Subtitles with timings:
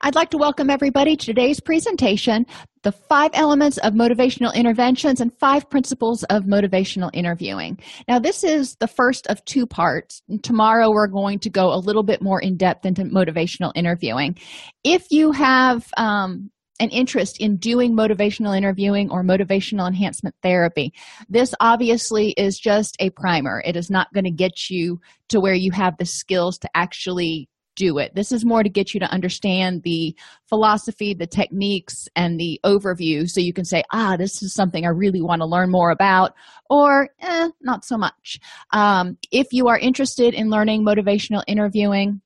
[0.00, 2.46] I'd like to welcome everybody to today's presentation
[2.82, 7.78] the five elements of motivational interventions and five principles of motivational interviewing.
[8.08, 10.22] Now, this is the first of two parts.
[10.42, 14.38] Tomorrow, we're going to go a little bit more in depth into motivational interviewing.
[14.82, 20.94] If you have um, an interest in doing motivational interviewing or motivational enhancement therapy.
[21.28, 23.62] This obviously is just a primer.
[23.66, 27.49] It is not going to get you to where you have the skills to actually
[27.80, 28.14] do it.
[28.14, 30.14] This is more to get you to understand the
[30.44, 34.90] philosophy, the techniques, and the overview so you can say, ah, this is something I
[34.90, 36.34] really want to learn more about,
[36.68, 38.38] or eh, not so much.
[38.72, 42.20] Um, if you are interested in learning motivational interviewing,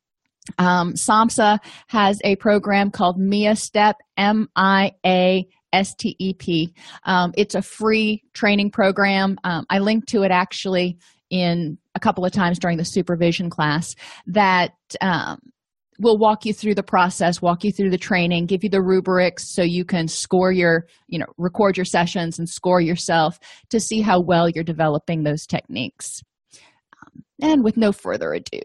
[0.58, 6.74] um, SAMHSA has a program called MIA Step, M I A S T E P.
[7.04, 9.38] Um, it's a free training program.
[9.44, 10.98] Um, I linked to it actually
[11.34, 15.40] in a couple of times during the supervision class that um,
[15.98, 19.52] will walk you through the process walk you through the training give you the rubrics
[19.52, 24.00] so you can score your you know record your sessions and score yourself to see
[24.00, 26.22] how well you're developing those techniques
[27.02, 28.60] um, and with no further ado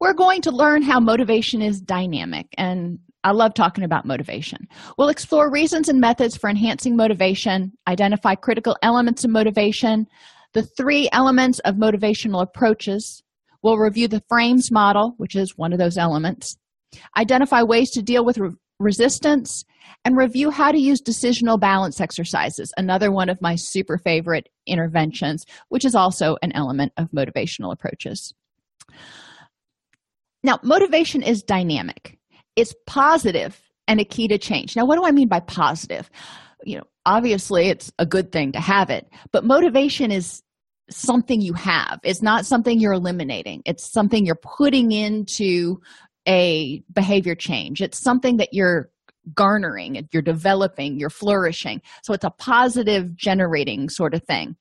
[0.00, 4.68] we're going to learn how motivation is dynamic and I love talking about motivation.
[4.98, 10.06] We'll explore reasons and methods for enhancing motivation, identify critical elements of motivation,
[10.54, 13.22] the three elements of motivational approaches.
[13.62, 16.56] We'll review the frames model, which is one of those elements,
[17.16, 19.64] identify ways to deal with re- resistance,
[20.04, 25.44] and review how to use decisional balance exercises, another one of my super favorite interventions,
[25.68, 28.32] which is also an element of motivational approaches.
[30.42, 32.18] Now, motivation is dynamic,
[32.54, 34.76] it's positive and a key to change.
[34.76, 36.10] Now, what do I mean by positive?
[36.64, 40.42] You know, obviously it's a good thing to have it, but motivation is
[40.90, 42.00] something you have.
[42.02, 43.62] It's not something you're eliminating.
[43.64, 45.80] It's something you're putting into
[46.28, 47.80] a behavior change.
[47.80, 48.90] It's something that you're
[49.34, 51.80] garnering, you're developing, you're flourishing.
[52.02, 54.56] So it's a positive generating sort of thing.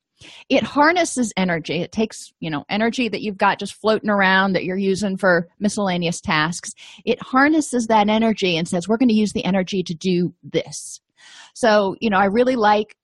[0.48, 1.82] It harnesses energy.
[1.82, 5.50] It takes, you know, energy that you've got just floating around that you're using for
[5.60, 6.72] miscellaneous tasks.
[7.04, 11.02] It harnesses that energy and says, we're going to use the energy to do this.
[11.54, 12.96] So, you know, I really like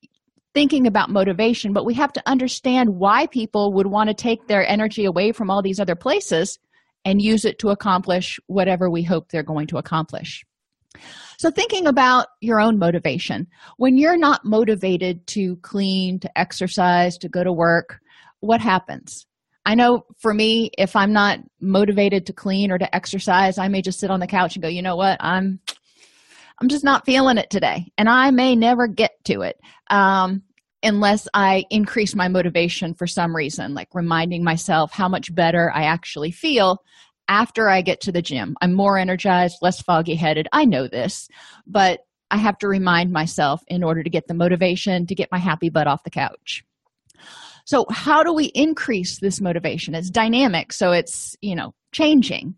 [0.54, 4.68] thinking about motivation, but we have to understand why people would want to take their
[4.68, 6.58] energy away from all these other places
[7.06, 10.44] and use it to accomplish whatever we hope they're going to accomplish.
[11.38, 13.48] So, thinking about your own motivation,
[13.78, 18.00] when you're not motivated to clean, to exercise, to go to work,
[18.42, 19.26] what happens?
[19.66, 23.82] I know for me, if I'm not motivated to clean or to exercise, I may
[23.82, 25.60] just sit on the couch and go, you know what, I'm
[26.62, 27.92] I'm just not feeling it today.
[27.98, 29.60] And I may never get to it
[29.90, 30.44] um,
[30.84, 35.84] unless I increase my motivation for some reason, like reminding myself how much better I
[35.84, 36.84] actually feel
[37.28, 38.56] after I get to the gym.
[38.62, 40.48] I'm more energized, less foggy headed.
[40.52, 41.30] I know this,
[41.66, 42.02] but
[42.32, 45.70] I have to remind myself in order to get the motivation to get my happy
[45.70, 46.64] butt off the couch.
[47.66, 49.94] So, how do we increase this motivation?
[49.94, 52.56] It's dynamic, so it's, you know, changing,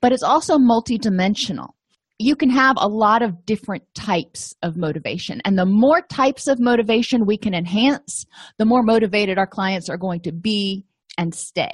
[0.00, 1.70] but it's also multidimensional
[2.18, 5.40] you can have a lot of different types of motivation.
[5.44, 8.26] And the more types of motivation we can enhance,
[8.58, 10.84] the more motivated our clients are going to be
[11.16, 11.72] and stay.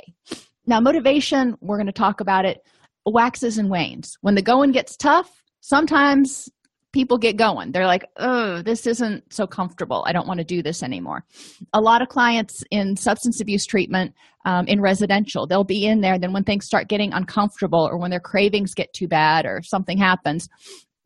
[0.67, 2.59] Now, motivation, we're going to talk about it,
[3.07, 4.17] waxes and wanes.
[4.21, 6.49] When the going gets tough, sometimes
[6.95, 7.73] people get going.
[7.73, 10.05] They're like, oh, this isn't so comfortable.
[10.07, 11.25] I don't want to do this anymore.
[11.73, 14.15] A lot of clients in substance abuse treatment
[14.45, 16.21] um, in residential, they'll be in there.
[16.21, 19.99] Then when things start getting uncomfortable or when their cravings get too bad or something
[19.99, 20.49] happens,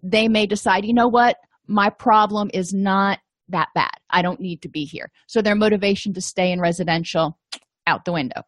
[0.02, 1.38] they may decide, you know what?
[1.66, 3.18] My problem is not
[3.48, 3.94] that bad.
[4.10, 5.10] I don't need to be here.
[5.26, 7.38] So their motivation to stay in residential
[7.86, 8.42] out the window.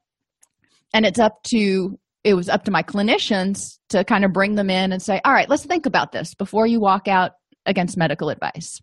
[0.93, 4.71] And it's up to it was up to my clinicians to kind of bring them
[4.71, 7.33] in and say, all right, let's think about this before you walk out
[7.67, 8.81] against medical advice.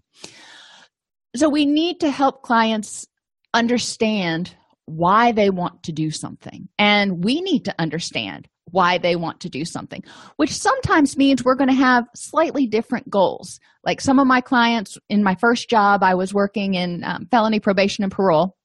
[1.35, 3.05] So we need to help clients
[3.53, 4.55] understand
[4.85, 6.69] why they want to do something.
[6.79, 10.03] And we need to understand why they want to do something,
[10.37, 13.59] which sometimes means we're going to have slightly different goals.
[13.83, 17.59] Like some of my clients in my first job, I was working in um, felony
[17.59, 18.57] probation and parole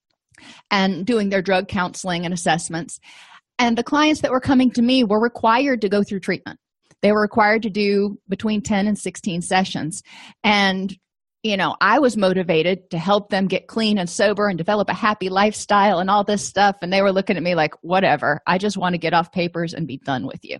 [0.70, 2.98] and doing their drug counseling and assessments
[3.58, 6.58] and the clients that were coming to me were required to go through treatment.
[7.02, 10.02] They were required to do between 10 and 16 sessions.
[10.42, 10.96] And
[11.42, 14.94] you know i was motivated to help them get clean and sober and develop a
[14.94, 16.76] happy lifestyle and all this stuff.
[16.82, 19.74] And they were looking at me like whatever i just want to get off papers
[19.74, 20.58] and be done with you.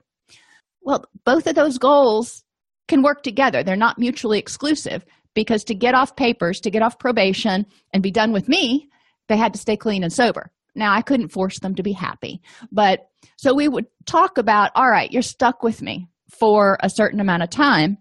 [0.80, 2.42] Well both of those goals
[2.88, 3.62] can work together.
[3.62, 5.04] They're not mutually exclusive
[5.34, 8.88] because to get off papers to get off probation and be done with me
[9.28, 12.40] they had to stay clean and sober now, I couldn't force them to be happy,
[12.70, 13.00] but
[13.36, 17.42] so we would talk about all right, you're stuck with me for a certain amount
[17.42, 17.98] of time.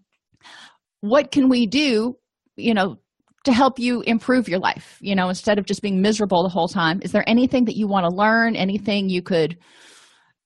[1.01, 2.17] What can we do,
[2.55, 2.97] you know,
[3.43, 4.97] to help you improve your life?
[5.01, 7.87] You know, instead of just being miserable the whole time, is there anything that you
[7.87, 8.55] want to learn?
[8.55, 9.57] Anything you could,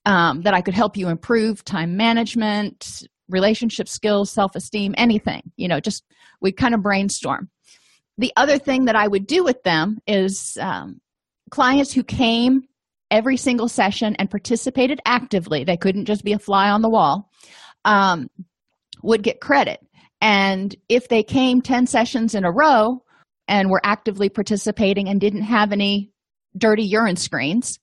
[0.05, 1.63] um, that I could help you improve?
[1.63, 6.03] Time management, relationship skills, self esteem, anything, you know, just
[6.41, 7.49] we kind of brainstorm.
[8.17, 11.01] The other thing that I would do with them is um,
[11.51, 12.63] clients who came
[13.11, 17.29] every single session and participated actively they couldn't just be a fly on the wall
[17.85, 18.29] um,
[19.03, 19.79] would get credit.
[20.21, 23.03] And if they came 10 sessions in a row
[23.47, 26.11] and were actively participating and didn't have any
[26.57, 27.79] dirty urine screens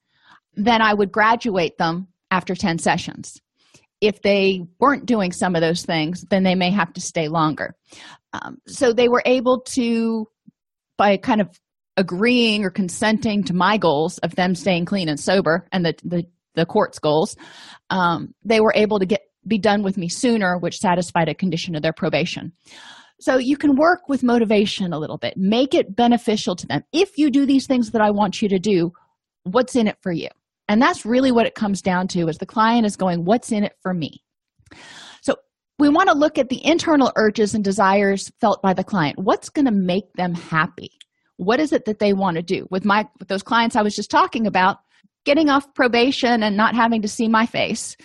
[0.54, 3.40] then i would graduate them after 10 sessions.
[4.00, 7.74] If they weren't doing some of those things then they may have to stay longer.
[8.32, 10.26] Um, so they were able to
[10.98, 11.48] by kind of
[11.96, 16.24] agreeing or consenting to my goals of them staying clean and sober and the the,
[16.54, 17.36] the court's goals
[17.90, 21.74] um, they were able to get be done with me sooner which satisfied a condition
[21.74, 22.52] of their probation.
[23.20, 25.34] So you can work with motivation a little bit.
[25.36, 26.82] Make it beneficial to them.
[26.92, 28.92] If you do these things that i want you to do
[29.44, 30.28] what's in it for you?
[30.68, 33.64] And that's really what it comes down to is the client is going what's in
[33.64, 34.22] it for me?
[35.20, 35.36] So
[35.78, 39.18] we want to look at the internal urges and desires felt by the client.
[39.18, 40.92] What's going to make them happy
[41.42, 42.66] what is it that they want to do?
[42.70, 44.78] With my with those clients i was just talking about
[45.24, 47.96] getting off probation and not having to see my face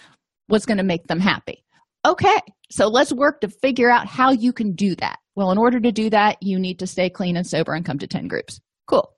[0.50, 1.63] was going to make them happy.
[2.06, 2.39] Okay
[2.69, 5.19] so let's work to figure out how you can do that.
[5.36, 8.00] Well in order to do that you need to stay clean and sober and come
[8.00, 8.60] to 10 groups.
[8.88, 9.10] Cool.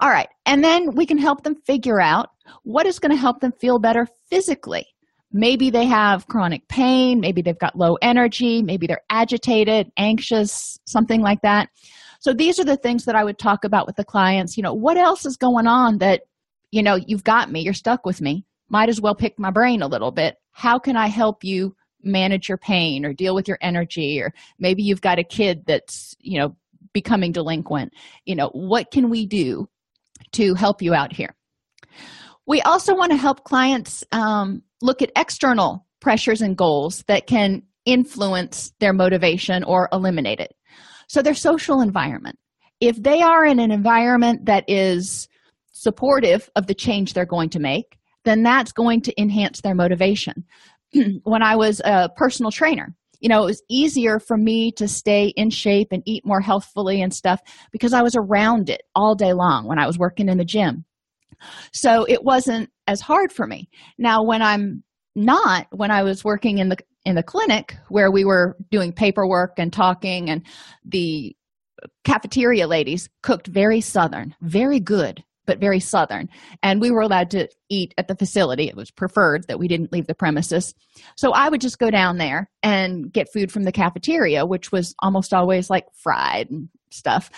[0.00, 2.30] All right and then we can help them figure out
[2.62, 4.86] what is going to help them feel better physically.
[5.32, 11.20] Maybe they have chronic pain maybe they've got low energy maybe they're agitated anxious something
[11.20, 11.68] like that
[12.24, 14.56] so these are the things that i would talk about with the clients.
[14.56, 16.22] You know what else is going on that
[16.70, 18.46] you know you've got me you're stuck with me.
[18.70, 20.36] Might as well pick my brain a little bit.
[20.52, 24.22] How can i help you manage your pain or deal with your energy?
[24.22, 26.56] Or maybe you've got a kid that's you know
[26.94, 27.92] becoming delinquent.
[28.24, 29.68] You know what can we do
[30.32, 31.34] to help you out here?
[32.46, 37.64] We also want to help clients um, look at external pressures and goals that can
[37.84, 40.54] influence their motivation or eliminate it
[41.08, 42.38] so their social environment.
[42.80, 45.28] If they are in an environment that is
[45.72, 50.44] supportive of the change they're going to make then that's going to enhance their motivation.
[51.24, 55.32] When i was a personal trainer you know it was easier for me to stay
[55.36, 57.40] in shape and eat more healthfully and stuff
[57.72, 60.84] because i was around it all day long when i was working in the gym.
[61.72, 63.68] So it wasn't as hard for me.
[63.98, 64.84] Now when i'm
[65.14, 69.52] not when i was working in the in the clinic where we were doing paperwork
[69.58, 70.42] and talking and
[70.84, 71.36] the
[72.04, 76.28] cafeteria ladies cooked very southern very good but very southern.
[76.62, 78.68] And we were allowed to eat at the facility.
[78.68, 80.74] It was preferred that we didn't leave the premises.
[81.16, 84.94] So i would just go down there and get food from the cafeteria which was
[85.00, 87.30] almost always like fried and stuff.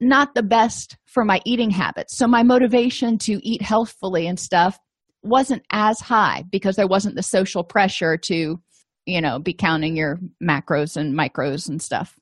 [0.00, 2.16] Not the best for my eating habits.
[2.16, 4.78] So my motivation to eat healthfully and stuff
[5.22, 8.60] wasn't as high because there wasn't the social pressure to
[9.06, 12.16] you know be counting your macros and micros and stuff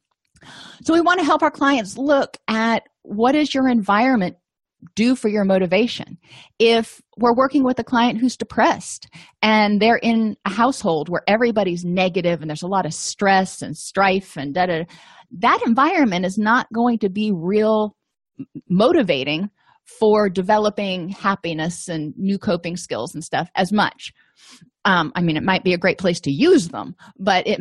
[0.83, 4.37] so we want to help our clients look at what is your environment
[4.95, 6.19] do for your motivation.
[6.59, 9.09] If we're working with a client who's depressed
[9.43, 13.77] and they're in a household where everybody's negative and there's a lot of stress and
[13.77, 14.87] strife and da da,
[15.39, 17.97] that environment is not going to be real
[18.69, 19.51] motivating
[19.99, 24.13] for developing happiness and new coping skills and stuff as much.
[24.85, 27.61] Um, I mean, it might be a great place to use them, but it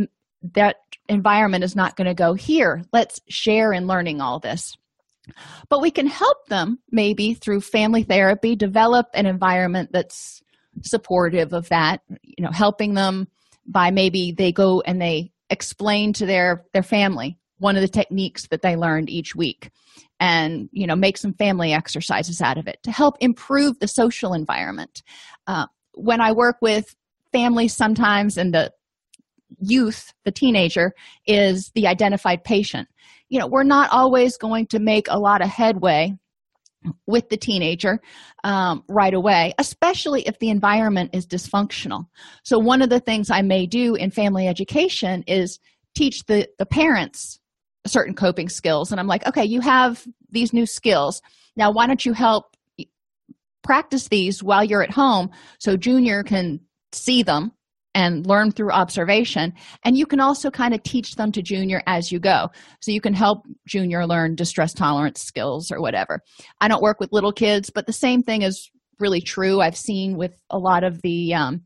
[0.53, 0.77] that
[1.09, 2.83] environment is not going to go here.
[2.93, 4.77] Let's share in learning all this.
[5.67, 10.41] But we can help them maybe through family therapy develop an environment that's
[10.81, 13.27] supportive of that, you know, helping them
[13.67, 18.47] by maybe they go and they explain to their their family one of the techniques
[18.47, 19.69] that they learned each week
[20.19, 24.33] and you know make some family exercises out of it to help improve the social
[24.33, 25.03] environment
[25.47, 26.95] uh, when i work with
[27.31, 28.71] families sometimes and the
[29.59, 30.93] youth the teenager
[31.25, 32.87] is the identified patient
[33.29, 36.13] you know we're not always going to make a lot of headway
[37.07, 37.99] with the teenager
[38.43, 42.05] um, right away, especially if the environment is dysfunctional.
[42.43, 45.59] So, one of the things I may do in family education is
[45.95, 47.38] teach the, the parents
[47.85, 48.91] certain coping skills.
[48.91, 51.21] And I'm like, okay, you have these new skills.
[51.55, 52.55] Now, why don't you help
[53.63, 56.59] practice these while you're at home so Junior can
[56.91, 57.51] see them
[57.95, 62.11] and learn through observation and you can also kind of teach them to junior as
[62.11, 62.49] you go
[62.81, 66.21] so you can help junior learn distress tolerance skills or whatever
[66.61, 68.69] i don't work with little kids but the same thing is
[68.99, 71.61] really true i've seen with a lot of the um,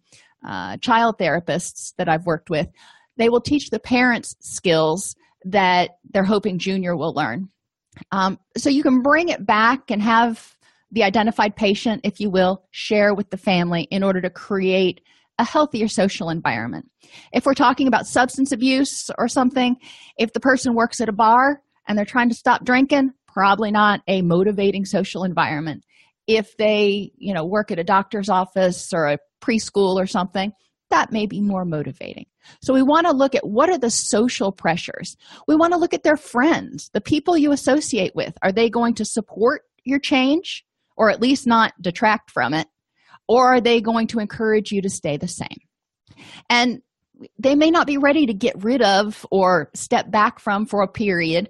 [0.47, 2.67] uh, child therapists that i've worked with
[3.17, 7.49] they will teach the parents skills that they're hoping junior will learn
[8.11, 10.55] um, so you can bring it back and have
[10.91, 15.01] the identified patient if you will share with the family in order to create
[15.39, 16.89] a healthier social environment.
[17.31, 19.77] If we're talking about substance abuse or something,
[20.17, 24.01] if the person works at a bar and they're trying to stop drinking, probably not
[24.07, 25.83] a motivating social environment.
[26.27, 30.53] If they, you know, work at a doctor's office or a preschool or something,
[30.91, 32.27] that may be more motivating.
[32.61, 35.15] So we want to look at what are the social pressures.
[35.47, 38.37] We want to look at their friends, the people you associate with.
[38.41, 42.67] Are they going to support your change or at least not detract from it?
[43.27, 45.59] or are they going to encourage you to stay the same
[46.49, 46.81] and
[47.39, 50.87] they may not be ready to get rid of or step back from for a
[50.87, 51.49] period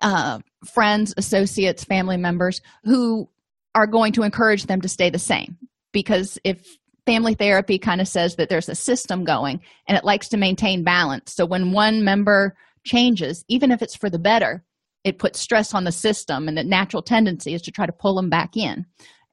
[0.00, 3.28] uh, friends associates family members who
[3.74, 5.56] are going to encourage them to stay the same
[5.92, 6.76] because if
[7.06, 10.84] family therapy kind of says that there's a system going and it likes to maintain
[10.84, 11.32] balance.
[11.32, 14.64] So when one member changes even if it's for the better
[15.02, 18.16] it puts stress on the system and the natural tendency is to try to pull
[18.16, 18.84] them back in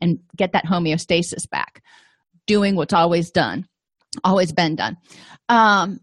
[0.01, 1.81] and get that homeostasis back.
[2.45, 3.67] Doing what's always done
[4.23, 4.97] always been done.
[5.49, 5.99] Um,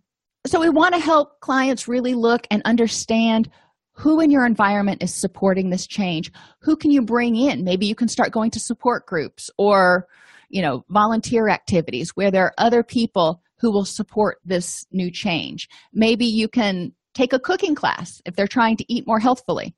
[0.46, 3.50] so we want to help clients really look and understand
[3.92, 6.32] who in your environment is supporting this change.
[6.60, 7.64] Who can you bring in?
[7.64, 10.06] Maybe you can start going to support groups or
[10.50, 15.68] you know volunteer activities where there are other people who will support this new change.
[15.92, 19.74] Maybe you can take a cooking class if they're trying to eat more healthfully.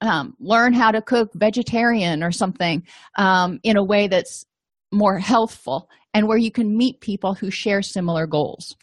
[0.00, 2.86] Um, learn how to cook vegetarian or something
[3.16, 4.44] um, in a way that's
[4.92, 8.76] more healthful and where you can meet people who share similar goals.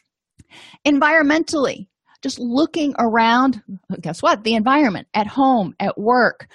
[0.86, 1.88] Environmentally
[2.22, 3.62] just looking around
[4.02, 4.44] guess what?
[4.44, 6.48] The environment at home at work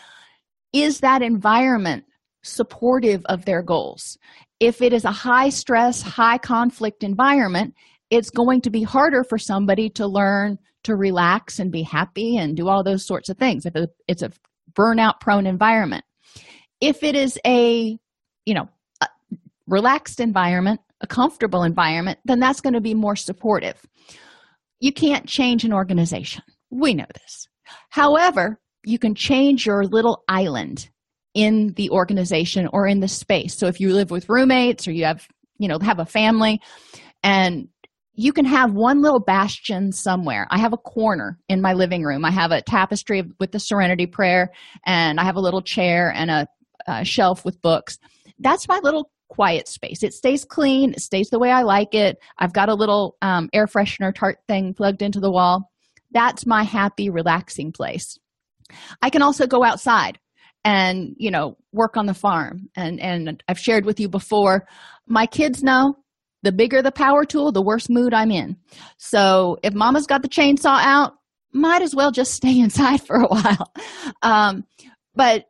[0.72, 2.04] is that environment
[2.42, 4.18] supportive of their goals
[4.60, 7.74] if it is a high stress high conflict environment
[8.10, 12.56] it's going to be harder for somebody to learn to relax and be happy and
[12.56, 13.66] do all those sorts of things.
[13.66, 13.74] If
[14.08, 14.32] it's a
[14.72, 16.04] burnout prone environment.
[16.80, 17.98] If it is a
[18.46, 18.68] you know
[19.00, 19.08] a
[19.66, 23.80] relaxed environment a comfortable environment then that's going to be more supportive.
[24.80, 26.42] You can't change an organization.
[26.70, 27.48] We know this.
[27.90, 30.88] However you can change your little island
[31.34, 35.04] in the organization or in the space so if you live with roommates or you
[35.04, 35.26] have
[35.58, 36.60] you know have a family
[37.22, 37.68] and
[38.20, 40.46] you can have one little bastion somewhere.
[40.50, 42.22] I have a corner in my living room.
[42.24, 44.50] I have a tapestry with the serenity prayer,
[44.84, 46.46] and I have a little chair and a,
[46.86, 47.98] a shelf with books.
[48.38, 50.02] That's my little quiet space.
[50.02, 52.18] It stays clean, it stays the way I like it.
[52.38, 55.70] I've got a little um, air freshener tart thing plugged into the wall.
[56.10, 58.18] That's my happy, relaxing place.
[59.00, 60.18] I can also go outside
[60.64, 62.68] and you know work on the farm.
[62.76, 64.66] And and i've shared with you before
[65.06, 65.94] my kids know
[66.42, 68.56] the bigger the power tool the worse mood i'm in.
[68.98, 71.14] So if mama's got the chainsaw out
[71.52, 73.72] might as well just stay inside for a while.
[74.22, 74.64] Um,
[75.14, 75.46] but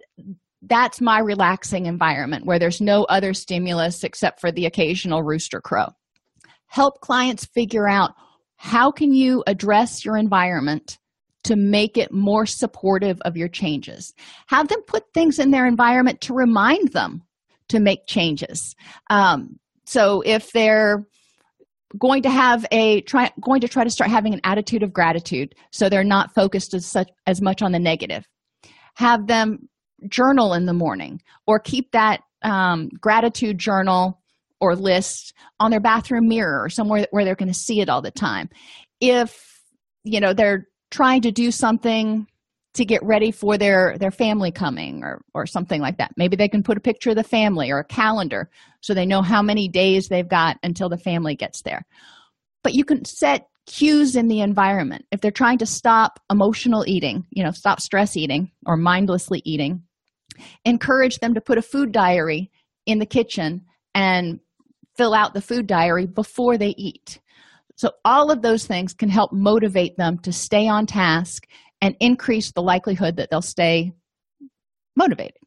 [0.62, 5.88] that's my relaxing environment where there's no other stimulus except for the occasional rooster crow.
[6.66, 8.12] Help clients figure out
[8.56, 10.98] how can you address your environment
[11.44, 14.12] to make it more supportive of your changes.
[14.48, 17.22] Have them put things in their environment to remind them
[17.68, 18.74] to make changes.
[19.08, 21.06] Um, so if they're
[21.98, 25.54] going to have a try going to try to start having an attitude of gratitude
[25.72, 28.28] so they're not focused as such as much on the negative
[28.94, 29.68] have them
[30.08, 34.20] journal in the morning or keep that um, gratitude journal
[34.60, 38.00] or list on their bathroom mirror or somewhere where they're going to see it all
[38.00, 38.48] the time
[39.00, 39.64] if
[40.04, 42.26] you know they're trying to do something
[42.74, 46.12] to get ready for their their family coming or or something like that.
[46.16, 49.22] Maybe they can put a picture of the family or a calendar so they know
[49.22, 51.84] how many days they've got until the family gets there.
[52.62, 55.06] But you can set cues in the environment.
[55.10, 59.82] If they're trying to stop emotional eating you know stop stress eating or mindlessly eating
[60.64, 62.50] encourage them to put a food diary
[62.86, 63.62] in the kitchen
[63.94, 64.40] and
[64.96, 67.19] fill out the food diary before they eat
[67.80, 71.46] so all of those things can help motivate them to stay on task
[71.80, 73.94] and increase the likelihood that they'll stay
[74.96, 75.38] motivated.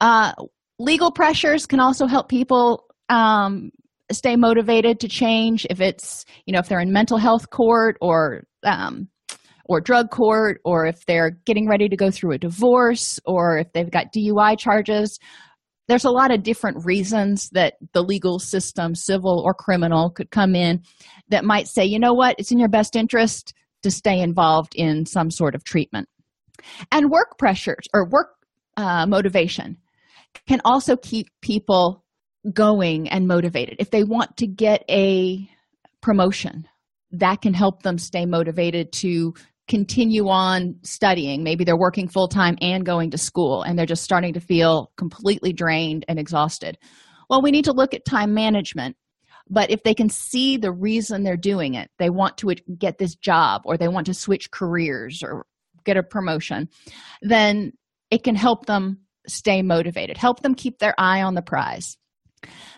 [0.00, 0.32] Uh,
[0.80, 3.70] legal pressures can also help people um,
[4.10, 8.42] stay motivated to change if it's you know if they're in mental health court or
[8.64, 9.06] um,
[9.66, 13.72] or drug court or if they're getting ready to go through a divorce or if
[13.72, 15.16] they've got dui charges
[15.92, 20.54] there's a lot of different reasons that the legal system civil or criminal could come
[20.54, 20.80] in
[21.28, 22.34] that might say you know what?
[22.38, 26.08] It's in your best interest to stay involved in some sort of treatment.
[26.90, 28.28] And work pressures or work
[28.78, 29.76] uh, motivation
[30.48, 32.06] can also keep people
[32.54, 33.76] going and motivated.
[33.78, 35.46] If they want to get a
[36.00, 36.66] promotion
[37.10, 39.34] that can help them stay motivated to
[39.68, 41.42] continue on studying.
[41.42, 45.52] Maybe they're working full-time and going to school and they're just starting to feel completely
[45.52, 46.78] drained and exhausted.
[47.30, 48.96] Well we need to look at time management.
[49.48, 53.14] But if they can see the reason they're doing it they want to get this
[53.14, 55.46] job or they want to switch careers or
[55.84, 56.68] get a promotion
[57.22, 57.72] then
[58.10, 61.96] it can help them stay motivated help them keep their eye on the prize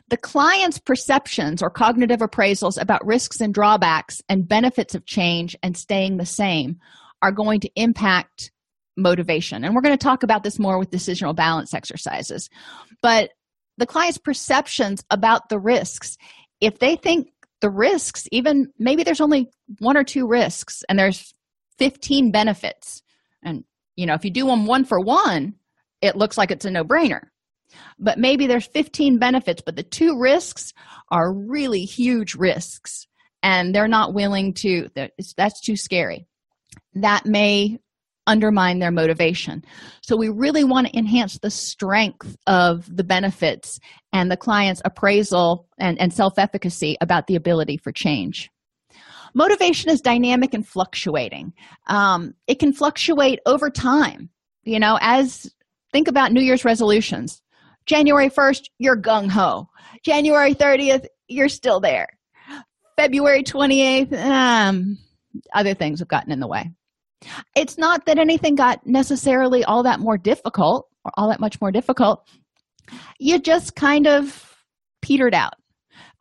[0.08, 5.76] the client's perceptions or cognitive appraisals about risks and drawbacks and benefits of change and
[5.76, 6.78] staying the same
[7.22, 8.52] are going to impact
[8.96, 9.64] motivation.
[9.64, 12.48] And we're going to talk about this more with decisional balance exercises.
[13.02, 13.30] But
[13.76, 16.16] the client's perceptions about the risks
[16.60, 17.28] if they think
[17.60, 21.34] the risks even maybe there's only one or two risks and there's
[21.78, 23.02] 15 benefits
[23.42, 23.64] and
[23.96, 25.54] you know if you do them one for one
[26.00, 27.22] it looks like it's a no-brainer
[27.98, 30.72] but maybe there's 15 benefits but the two risks
[31.10, 33.06] are really huge risks
[33.42, 34.88] and they're not willing to
[35.36, 36.26] that's too scary
[36.94, 37.78] that may
[38.26, 39.64] undermine their motivation.
[40.02, 43.78] So, we really want to enhance the strength of the benefits
[44.12, 48.50] and the client's appraisal and, and self efficacy about the ability for change.
[49.34, 51.52] Motivation is dynamic and fluctuating.
[51.88, 54.30] Um, it can fluctuate over time.
[54.62, 55.52] You know, as
[55.92, 57.42] think about New Year's resolutions.
[57.86, 59.68] January 1st, you're gung ho.
[60.04, 62.08] January 30th, you're still there.
[62.96, 64.98] February 28th, um,
[65.52, 66.70] other things have gotten in the way.
[67.56, 71.72] It's not that anything got necessarily all that more difficult or all that much more
[71.72, 72.28] difficult.
[73.18, 74.56] You just kind of
[75.02, 75.54] petered out.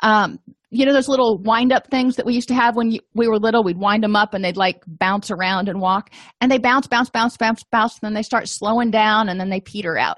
[0.01, 2.99] Um, you know those little wind up things that we used to have when you,
[3.13, 3.63] we were little?
[3.63, 6.09] We'd wind them up and they'd like bounce around and walk
[6.41, 9.49] and they bounce bounce bounce bounce bounce and then they start slowing down and then
[9.49, 10.17] they peter out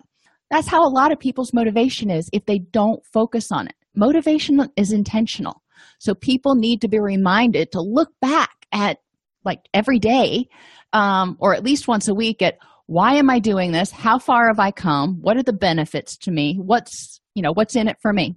[0.50, 3.76] that's how a lot of people's motivation is if they don't focus on it.
[3.96, 5.62] Motivation is intentional.
[6.00, 9.00] So people need to be reminded to look back at
[9.44, 10.48] like every day
[10.94, 13.90] um, or at least once a week at why am i doing this?
[13.92, 15.18] How far have i come?
[15.22, 16.58] What are the benefits to me?
[16.62, 18.36] What's you know what's in it for me?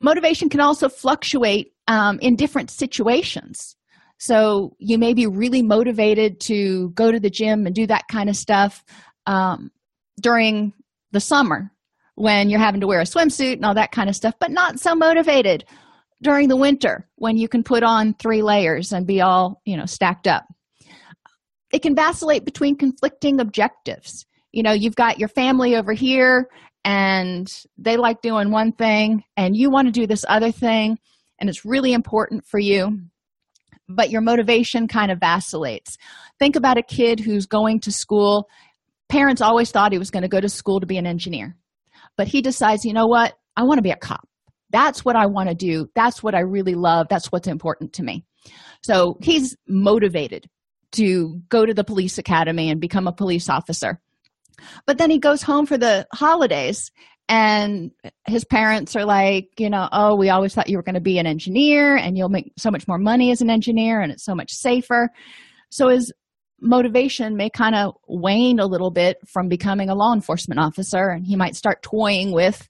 [0.00, 3.76] Motivation can also fluctuate um, in different situations.
[4.18, 8.28] So you may be really motivated to go to the gym and do that kind
[8.28, 8.82] of stuff
[9.26, 9.70] um,
[10.20, 10.72] during
[11.12, 11.70] the summer
[12.14, 14.80] when you're having to wear a swimsuit and all that kind of stuff but not
[14.80, 15.64] so motivated
[16.22, 19.86] during the winter when you can put on three layers and be all you know
[19.86, 20.44] stacked up.
[21.72, 24.24] It can vacillate between conflicting objectives.
[24.52, 26.48] You know you've got your family over here
[26.84, 30.98] and they like doing one thing and you want to do this other thing
[31.38, 32.98] and it's really important for you
[33.88, 35.96] but your motivation kind of vacillates.
[36.38, 38.48] Think about a kid who's going to school
[39.08, 41.56] parents always thought he was going to go to school to be an engineer.
[42.16, 43.34] But he decides you know what?
[43.56, 44.26] I want to be a cop.
[44.70, 45.88] That's what i want to do.
[45.94, 47.06] That's what i really love.
[47.08, 48.24] That's what's important to me.
[48.82, 50.48] So he's motivated
[50.92, 54.00] to go to the police academy and become a police officer.
[54.86, 56.90] But then he goes home for the holidays
[57.28, 57.90] and
[58.26, 61.18] his parents are like you know oh we always thought you were going to be
[61.18, 64.34] an engineer and you'll make so much more money as an engineer and it's so
[64.34, 65.08] much safer.
[65.70, 66.12] So his
[66.60, 71.26] motivation may kind of wane a little bit from becoming a law enforcement officer, and
[71.26, 72.68] he might start toying with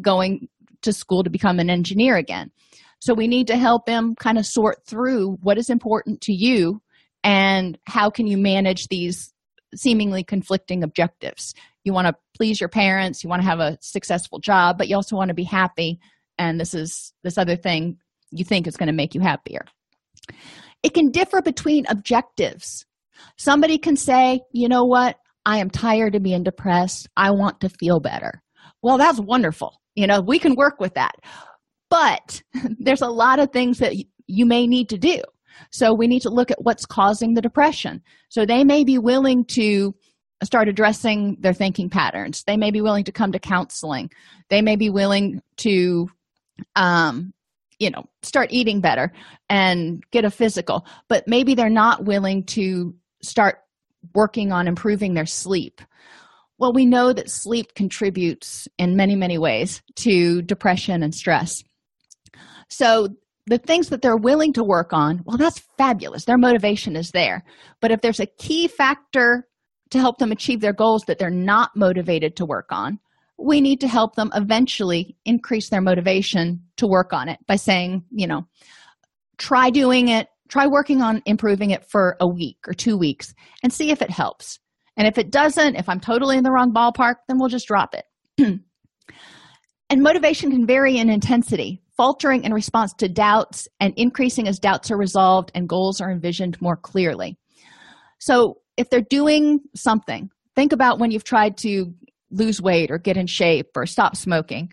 [0.00, 0.48] going
[0.82, 2.50] to school to become an engineer again.
[2.98, 6.80] So we need to help him kind of sort through what is important to you
[7.22, 9.32] and how can you manage these
[9.74, 11.54] seemingly conflicting objectives.
[11.84, 14.96] You want to please your parents, you want to have a successful job, but you
[14.96, 16.00] also want to be happy
[16.38, 17.98] and this is this other thing
[18.30, 19.64] you think is going to make you happier.
[20.82, 22.86] It can differ between objectives.
[23.36, 25.16] Somebody can say, "You know what?
[25.44, 27.08] I am tired of being depressed.
[27.16, 28.42] I want to feel better."
[28.82, 29.80] Well, that's wonderful.
[29.94, 31.14] You know, we can work with that.
[31.90, 32.42] But
[32.78, 33.94] there's a lot of things that
[34.26, 35.20] you may need to do.
[35.70, 38.02] So we need to look at what's causing the depression.
[38.28, 39.94] So they may be willing to
[40.44, 42.44] start addressing their thinking patterns.
[42.46, 44.10] They may be willing to come to counseling.
[44.50, 46.08] They may be willing to
[46.74, 47.32] um
[47.78, 49.12] you know, start eating better
[49.50, 53.58] and get a physical, but maybe they're not willing to start
[54.14, 55.80] working on improving their sleep.
[56.58, 61.62] Well, we know that sleep contributes in many, many ways to depression and stress.
[62.68, 63.08] So
[63.46, 66.24] the things that they're willing to work on, well, that's fabulous.
[66.24, 67.44] Their motivation is there.
[67.80, 69.46] But if there's a key factor
[69.90, 72.98] to help them achieve their goals that they're not motivated to work on,
[73.38, 78.02] we need to help them eventually increase their motivation to work on it by saying,
[78.10, 78.42] you know,
[79.36, 83.72] try doing it, try working on improving it for a week or two weeks and
[83.72, 84.58] see if it helps.
[84.96, 87.94] And if it doesn't, if I'm totally in the wrong ballpark, then we'll just drop
[87.94, 88.04] it.
[89.90, 94.90] and motivation can vary in intensity faltering in response to doubts and increasing as doubts
[94.90, 97.38] are resolved and goals are envisioned more clearly.
[98.18, 101.94] So, if they're doing something, think about when you've tried to
[102.30, 104.70] lose weight or get in shape or stop smoking,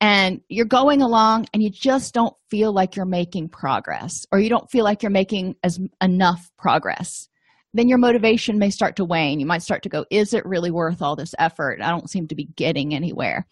[0.00, 4.48] and you're going along and you just don't feel like you're making progress or you
[4.48, 7.28] don't feel like you're making as enough progress
[7.74, 9.40] then your motivation may start to wane.
[9.40, 11.80] You might start to go is it really worth all this effort?
[11.82, 13.46] I don't seem to be getting anywhere.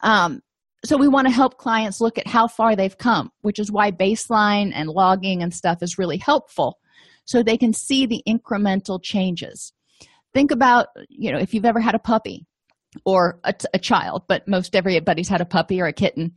[0.00, 0.40] Um,
[0.84, 3.90] so we want to help clients look at how far they've come which is why
[3.90, 6.78] baseline and logging and stuff is really helpful
[7.24, 9.72] so they can see the incremental changes.
[10.32, 12.46] Think about you know if you've ever had a puppy
[13.04, 16.32] or a, a child but most everybody's had a puppy or a kitten.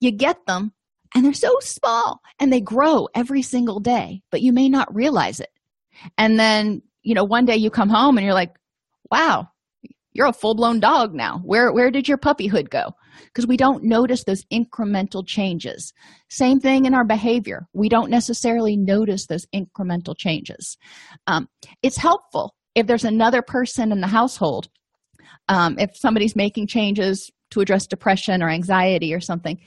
[0.00, 0.72] You get them
[1.14, 5.40] and they're so small and they grow every single day but you may not realize
[5.40, 5.50] it.
[6.18, 8.54] And then you know one day you come home and you're like
[9.10, 9.48] wow
[10.12, 11.40] you're a full-blown dog now.
[11.44, 12.94] Where where did your puppyhood go?
[13.24, 15.92] Because we don't notice those incremental changes.
[16.28, 17.66] Same thing in our behavior.
[17.72, 20.76] We don't necessarily notice those incremental changes.
[21.26, 21.48] Um,
[21.82, 24.68] it's helpful if there's another person in the household
[25.48, 29.58] um, if somebody's making changes to address depression or anxiety or something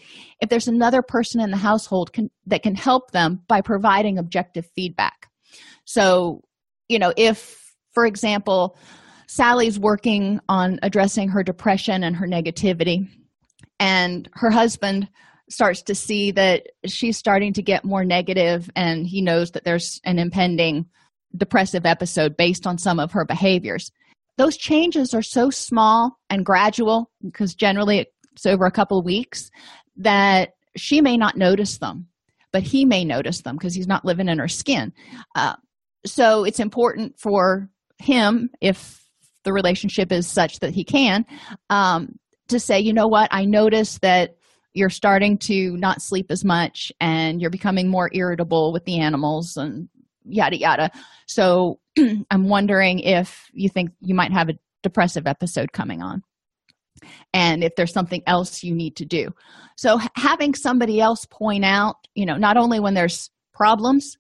[0.42, 4.68] if there's another person in the household can, that can help them by providing objective
[4.76, 5.30] feedback.
[5.86, 6.42] So
[6.90, 8.78] you know if for example
[9.28, 13.08] sally's working on addressing her depression and her negativity
[13.80, 15.08] and her husband
[15.50, 20.00] starts to see that she's starting to get more negative and he knows that there's
[20.04, 20.86] an impending
[21.36, 23.92] depressive episode based on some of her behaviors
[24.38, 29.50] those changes are so small and gradual because generally it's over a couple of weeks
[29.98, 32.08] that she may not notice them
[32.56, 34.94] but he may notice them because he's not living in her skin.
[35.36, 35.58] Uh,
[36.06, 37.68] so it's important for
[37.98, 39.04] him if
[39.44, 41.26] the relationship is such that he can
[41.70, 42.18] um,
[42.48, 43.28] to say you know what?
[43.34, 44.38] I notice that
[44.74, 49.58] you're starting to not sleep as much and you're becoming more irritable with the animals
[49.58, 49.90] and
[50.26, 50.92] yada yada.
[51.28, 51.80] So
[52.32, 56.22] i'm wondering if you think you might have a depressive episode coming on
[57.34, 59.30] and if there's something else you need to do.
[59.78, 64.18] So having somebody else point out you know not only when there's problems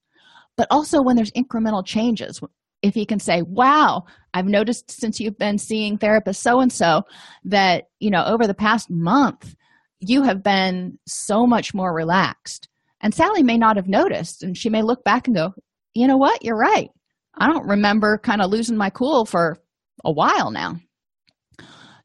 [0.57, 2.41] but also when there's incremental changes.
[2.81, 7.03] If he can say wow i've noticed since you've been seeing therapist so and so
[7.45, 9.55] that you know over the past month
[9.99, 12.69] you have been so much more relaxed.
[13.01, 15.53] And sally may not have noticed and she may look back and go
[15.95, 16.43] you know what?
[16.43, 16.91] You're right.
[17.37, 19.57] I don't remember kind of losing my cool for
[20.03, 20.75] a while now.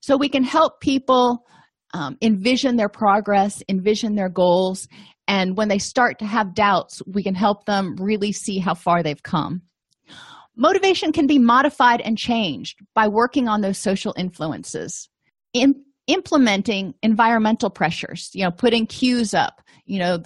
[0.01, 1.47] So we can help people
[1.93, 4.87] um, envision their progress envision their goals
[5.27, 9.03] and when they start to have doubts we can help them really see how far
[9.03, 9.63] they've come.
[10.57, 15.09] Motivation can be modified and changed by working on those social influences
[15.53, 15.75] in
[16.07, 20.19] implementing environmental pressures you know putting cues up you know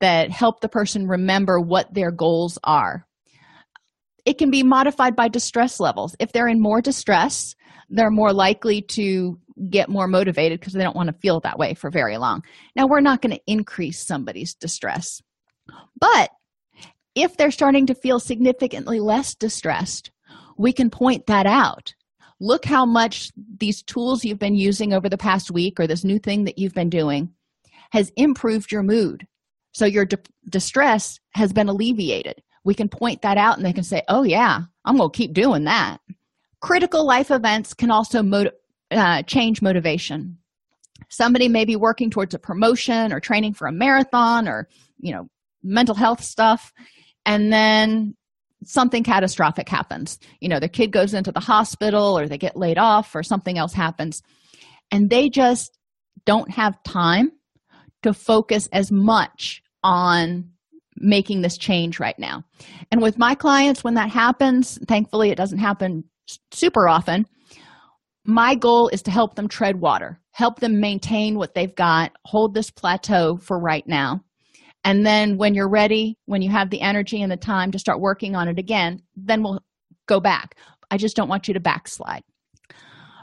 [0.00, 3.05] that help the person remember what their goals are
[4.26, 7.54] it can be modified by distress levels if they're in more distress
[7.88, 9.38] they're more likely to
[9.70, 12.42] get more motivated because they don't want to feel that way for very long
[12.74, 15.22] now we're not going to increase somebody's distress
[16.00, 16.30] but
[17.16, 20.10] if they're starting to feel significantly less distressed,
[20.58, 21.94] we can point that out.
[22.38, 26.18] Look how much these tools you've been using over the past week or this new
[26.18, 27.32] thing that you've been doing
[27.90, 29.26] has improved your mood.
[29.72, 30.18] So your di-
[30.50, 32.42] distress has been alleviated.
[32.66, 35.32] We can point that out and they can say, Oh, yeah, I'm going to keep
[35.32, 35.98] doing that.
[36.60, 38.24] Critical life events can also
[38.90, 40.38] uh, change motivation.
[41.08, 45.28] Somebody may be working towards a promotion or training for a marathon or, you know,
[45.62, 46.72] mental health stuff.
[47.24, 48.16] And then
[48.64, 50.18] something catastrophic happens.
[50.40, 53.58] You know, their kid goes into the hospital or they get laid off or something
[53.58, 54.22] else happens.
[54.90, 55.78] And they just
[56.24, 57.30] don't have time
[58.02, 60.50] to focus as much on
[60.96, 62.42] making this change right now.
[62.90, 66.04] And with my clients, when that happens, thankfully it doesn't happen
[66.52, 67.26] super often.
[68.24, 72.54] My goal is to help them tread water, help them maintain what they've got, hold
[72.54, 74.20] this plateau for right now.
[74.82, 78.00] And then when you're ready, when you have the energy and the time to start
[78.00, 79.60] working on it again, then we'll
[80.06, 80.56] go back.
[80.90, 82.22] I just don't want you to backslide.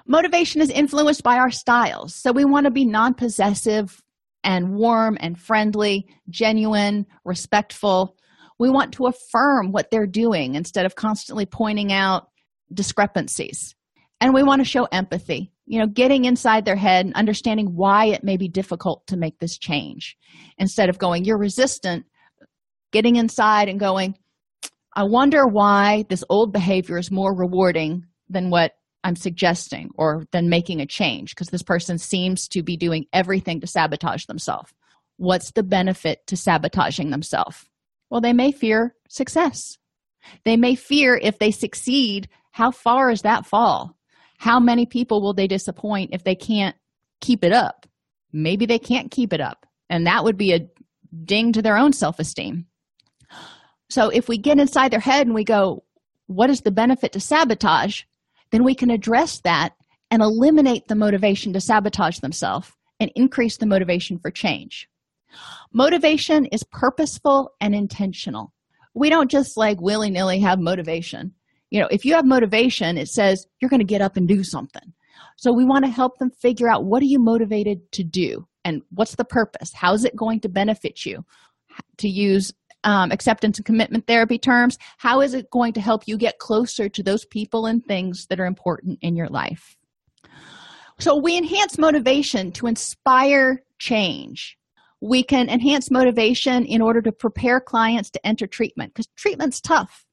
[0.06, 2.14] Motivation is influenced by our styles.
[2.16, 4.02] So we want to be non possessive
[4.44, 8.16] and warm and friendly, genuine, respectful.
[8.60, 12.28] We want to affirm what they're doing instead of constantly pointing out
[12.74, 13.76] discrepancies.
[14.22, 18.06] And we want to show empathy, you know, getting inside their head and understanding why
[18.06, 20.18] it may be difficult to make this change.
[20.58, 22.06] Instead of going, you're resistant,
[22.92, 24.16] getting inside and going,
[24.96, 28.74] I wonder why this old behavior is more rewarding than what
[29.04, 33.60] I'm suggesting or then making a change because this person seems to be doing everything
[33.62, 34.74] to sabotage themselves.
[35.18, 37.66] What's the benefit to sabotaging themselves?
[38.10, 39.78] Well, they may fear success.
[40.46, 43.98] They may fear if they succeed, how far is that fall?
[44.38, 46.76] How many people will they disappoint if they can't
[47.22, 47.86] keep it up?
[48.32, 50.68] Maybe they can't keep it up, and that would be a
[51.24, 52.66] ding to their own self esteem.
[53.90, 55.84] So, if we get inside their head and we go,
[56.28, 58.04] What is the benefit to sabotage?
[58.54, 59.74] Then we can address that
[60.12, 64.88] and eliminate the motivation to sabotage themselves and increase the motivation for change.
[65.74, 68.54] Motivation is purposeful and intentional.
[68.94, 71.34] We don't just like willy nilly have motivation.
[71.72, 74.44] You know, if you have motivation, it says you're going to get up and do
[74.44, 74.94] something.
[75.36, 78.84] So we want to help them figure out what are you motivated to do and
[78.92, 79.74] what's the purpose?
[79.74, 81.26] How is it going to benefit you?
[81.98, 86.18] To use um, acceptance and commitment therapy terms, how is it going to help you
[86.18, 89.76] get closer to those people and things that are important in your life?
[91.00, 94.58] So, we enhance motivation to inspire change.
[95.02, 100.06] We can enhance motivation in order to prepare clients to enter treatment because treatment's tough.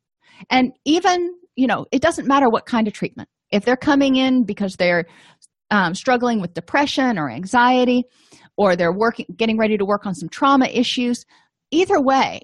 [0.48, 3.28] And even, you know, it doesn't matter what kind of treatment.
[3.52, 5.06] If they're coming in because they're
[5.70, 8.04] um, struggling with depression or anxiety,
[8.56, 11.24] or they're working, getting ready to work on some trauma issues,
[11.70, 12.40] either way,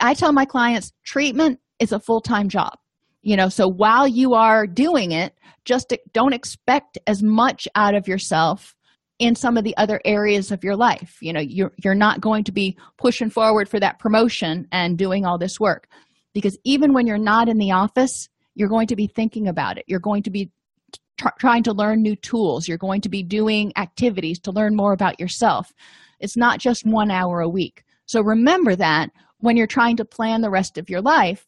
[0.00, 2.74] I tell my clients treatment is a full time job.
[3.22, 8.08] You know, so while you are doing it, just don't expect as much out of
[8.08, 8.74] yourself
[9.18, 11.18] in some of the other areas of your life.
[11.20, 15.26] You know, you're you're not going to be pushing forward for that promotion and doing
[15.26, 15.88] all this work
[16.32, 19.84] because even when you're not in the office, you're going to be thinking about it.
[19.86, 20.50] You're going to be
[21.38, 22.66] trying to learn new tools.
[22.66, 25.70] You're going to be doing activities to learn more about yourself.
[26.18, 27.84] It's not just 1 hour a week.
[28.06, 31.46] So remember that when you're trying to plan the rest of your life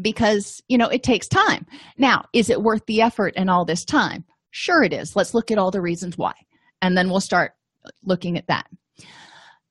[0.00, 1.66] because you know it takes time.
[1.98, 4.24] Now is it worth the effort and all this time?
[4.50, 5.16] Sure it is.
[5.16, 6.32] Let's look at all the reasons why
[6.80, 7.52] and then we'll start
[8.04, 8.66] looking at that.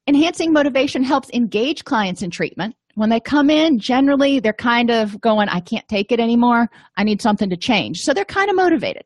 [0.08, 2.76] Enhancing motivation helps engage clients in treatment.
[2.96, 6.68] When they come in generally they're kind of going i can't take it anymore.
[6.98, 8.02] I need something to change.
[8.02, 9.04] So they're kind of motivated.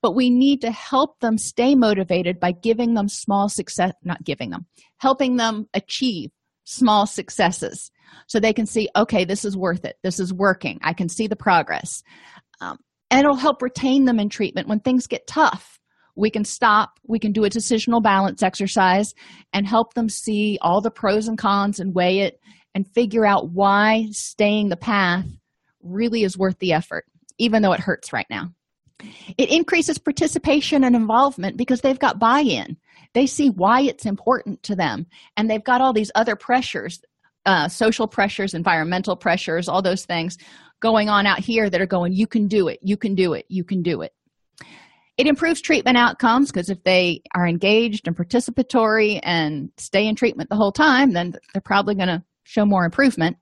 [0.00, 4.50] But we need to help them stay motivated by giving them small success not giving
[4.50, 4.66] them
[4.98, 6.30] helping them achieve
[6.68, 7.90] small successes.
[8.26, 9.96] So they can see okay this is worth it.
[10.02, 10.78] This is working.
[10.82, 12.02] I can see the progress.
[12.60, 12.78] Um,
[13.10, 14.68] and it'll help retain them in treatment.
[14.68, 15.78] When things get tough
[16.18, 16.98] we can stop.
[17.06, 19.14] We can do a decisional balance exercise
[19.52, 22.40] and help them see all the pros and cons and weigh it
[22.74, 25.26] and figure out why staying the path
[25.80, 27.04] really is worth the effort
[27.38, 28.52] even though it hurts right now.
[29.36, 32.76] It increases participation and involvement because they've got buy-in
[33.14, 35.06] they see why it's important to them.
[35.36, 37.00] And they've got all these other pressures
[37.46, 40.36] uh, social pressures environmental pressures all those things
[40.80, 42.78] going on out here that are going you can do it.
[42.82, 43.46] You can do it.
[43.48, 44.12] You can do it.
[45.16, 50.50] It improves treatment outcomes because if they are engaged and participatory and stay in treatment
[50.50, 53.36] the whole time then they're probably going to show more improvement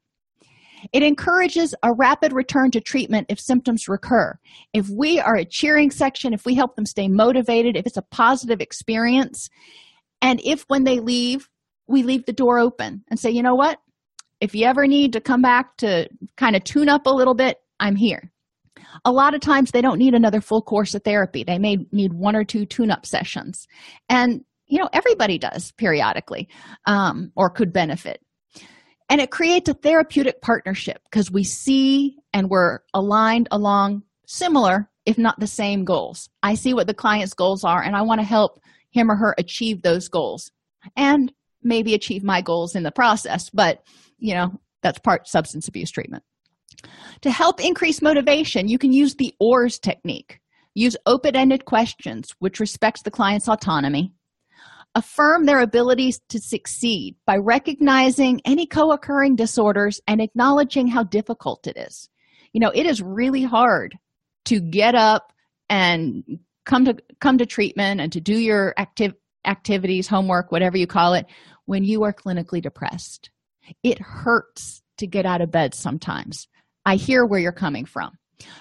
[0.92, 4.38] it encourages a rapid return to treatment if symptoms recur.
[4.72, 8.02] If we are a cheering section, if we help them stay motivated, if it's a
[8.02, 9.48] positive experience,
[10.22, 11.48] and if when they leave,
[11.88, 13.78] we leave the door open and say, you know what?
[14.40, 17.58] if you ever need to come back to kind of tune up a little bit,
[17.80, 18.30] I'm here.
[19.04, 21.44] A lot of times they don't need another full course of therapy.
[21.44, 23.66] They may need one or two tune up sessions.
[24.08, 26.48] And, you know, everybody does periodically
[26.86, 28.20] um, or could benefit.
[29.08, 35.16] And it creates a therapeutic partnership because we see and we're aligned along similar, if
[35.16, 36.28] not the same, goals.
[36.42, 39.34] I see what the client's goals are, and I want to help him or her
[39.38, 40.50] achieve those goals
[40.96, 43.50] and maybe achieve my goals in the process.
[43.50, 43.82] But,
[44.18, 46.24] you know, that's part substance abuse treatment.
[47.22, 50.40] To help increase motivation, you can use the OARS technique.
[50.74, 54.12] Use open ended questions, which respects the client's autonomy.
[54.96, 61.66] Affirm their abilities to succeed by recognizing any co occurring disorders and acknowledging how difficult
[61.66, 62.08] it is.
[62.54, 63.98] You know, it is really hard
[64.46, 65.34] to get up
[65.68, 66.24] and
[66.64, 69.12] come to come to treatment and to do your active
[69.44, 71.26] activities, homework, whatever you call it,
[71.66, 73.28] when you are clinically depressed.
[73.82, 76.48] It hurts to get out of bed sometimes.
[76.86, 78.12] I hear where you're coming from.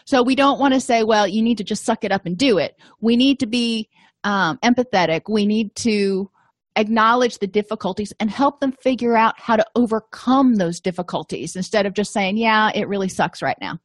[0.06, 2.38] So we don't want to say, well, you need to just suck it up and
[2.38, 2.76] do it.
[3.00, 3.90] We need to be
[4.26, 5.22] um, empathetic.
[5.30, 6.30] We need to
[6.76, 11.94] acknowledge the difficulties and help them figure out how to overcome those difficulties instead of
[11.94, 13.80] just saying, yeah, it really sucks right now.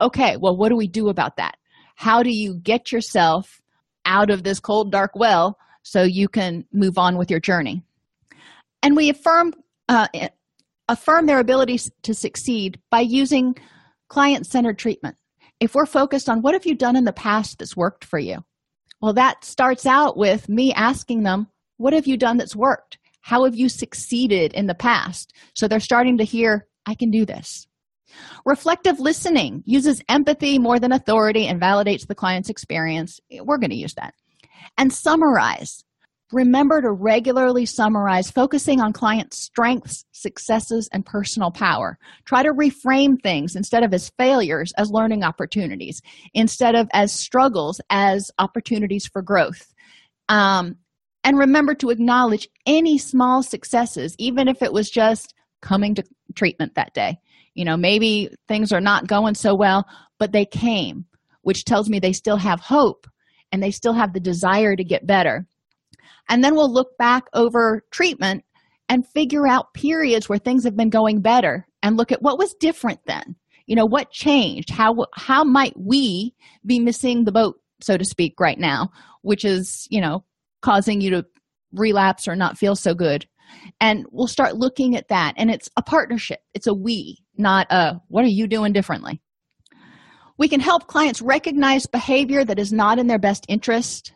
[0.00, 1.56] Okay, well, what do we do about that?
[1.96, 3.60] How do you get yourself
[4.06, 7.82] out of this cold, dark well so you can move on with your journey?
[8.82, 9.52] And we affirm
[9.88, 10.08] uh,
[10.88, 13.54] affirm their abilities to succeed by using
[14.08, 15.16] client centered treatment.
[15.60, 18.44] If we're focused on what have you done in the past that's worked for you?
[19.04, 22.96] Well, that starts out with me asking them, What have you done that's worked?
[23.20, 25.34] How have you succeeded in the past?
[25.52, 27.66] So they're starting to hear, I can do this.
[28.46, 33.20] Reflective listening uses empathy more than authority and validates the client's experience.
[33.30, 34.14] We're going to use that.
[34.78, 35.84] And summarize
[36.32, 41.98] Remember to regularly summarize, focusing on client strengths, successes, and personal power.
[42.24, 46.00] Try to reframe things instead of as failures as learning opportunities,
[46.32, 49.74] instead of as struggles as opportunities for growth.
[50.28, 50.76] Um,
[51.24, 56.74] and remember to acknowledge any small successes, even if it was just coming to treatment
[56.74, 57.18] that day.
[57.54, 59.86] You know, maybe things are not going so well,
[60.18, 61.04] but they came,
[61.42, 63.06] which tells me they still have hope
[63.52, 65.46] and they still have the desire to get better
[66.28, 68.44] and then we'll look back over treatment
[68.88, 72.54] and figure out periods where things have been going better and look at what was
[72.54, 73.36] different then.
[73.66, 74.70] You know what changed?
[74.70, 76.34] How how might we
[76.66, 78.90] be missing the boat so to speak right now
[79.22, 80.24] which is you know
[80.62, 81.26] causing you to
[81.72, 83.26] relapse or not feel so good?
[83.80, 85.34] And we'll start looking at that.
[85.36, 86.40] And it's a partnership.
[86.52, 89.20] It's a we not a what are you doing differently?
[90.36, 94.12] We can help clients recognize behavior that is not in their best interest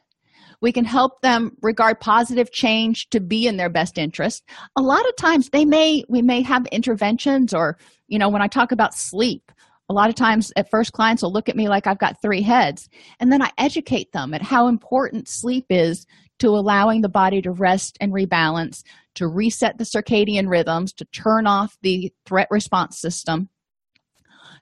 [0.61, 4.45] we can help them regard positive change to be in their best interest.
[4.77, 8.49] A lot of times they may we may have interventions or you know when i
[8.49, 9.53] talk about sleep
[9.91, 12.43] a lot of times at first clients will look at me like i've got three
[12.43, 12.89] heads
[13.21, 16.07] and then i educate them at how important sleep is
[16.39, 18.83] to allowing the body to rest and rebalance
[19.15, 23.49] to reset the circadian rhythms to turn off the threat response system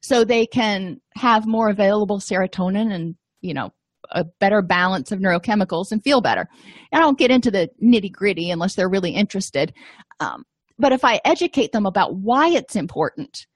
[0.02, 3.70] so they can have more available serotonin and you know
[4.10, 6.48] a better balance of neurochemicals and feel better.
[6.92, 9.72] I don't get into the nitty gritty unless they're really interested.
[10.20, 10.44] Um,
[10.78, 13.46] but if I educate them about why it's important,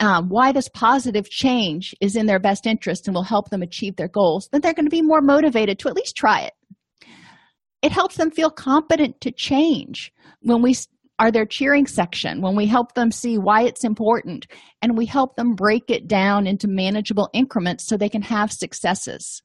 [0.00, 3.96] um, why this positive change is in their best interest and will help them achieve
[3.96, 6.52] their goals, then they're going to be more motivated to at least try it.
[7.82, 10.74] It helps them feel competent to change when we
[11.18, 14.46] are their cheering section, when we help them see why it's important,
[14.82, 19.42] and we help them break it down into manageable increments so they can have successes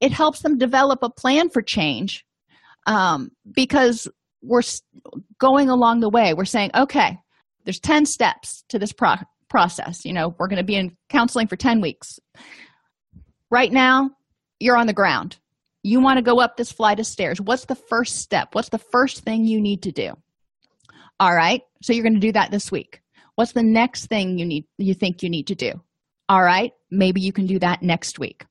[0.00, 2.24] it helps them develop a plan for change
[2.86, 4.08] um, because
[4.42, 4.62] we're
[5.38, 6.34] going along the way.
[6.34, 7.18] We're saying okay
[7.64, 9.16] there's 10 steps to this pro-
[9.48, 10.04] process.
[10.04, 12.18] You know we're going to be in counseling for 10 weeks.
[13.50, 14.10] Right now
[14.60, 15.36] you're on the ground.
[15.82, 17.40] You want to go up this flight of stairs.
[17.40, 18.54] What's the first step?
[18.54, 20.12] What's the first thing you need to do?
[21.20, 23.00] All right so you're going to do that this week.
[23.34, 25.72] What's the next thing you need you think you need to do?
[26.28, 28.46] All right maybe you can do that next week.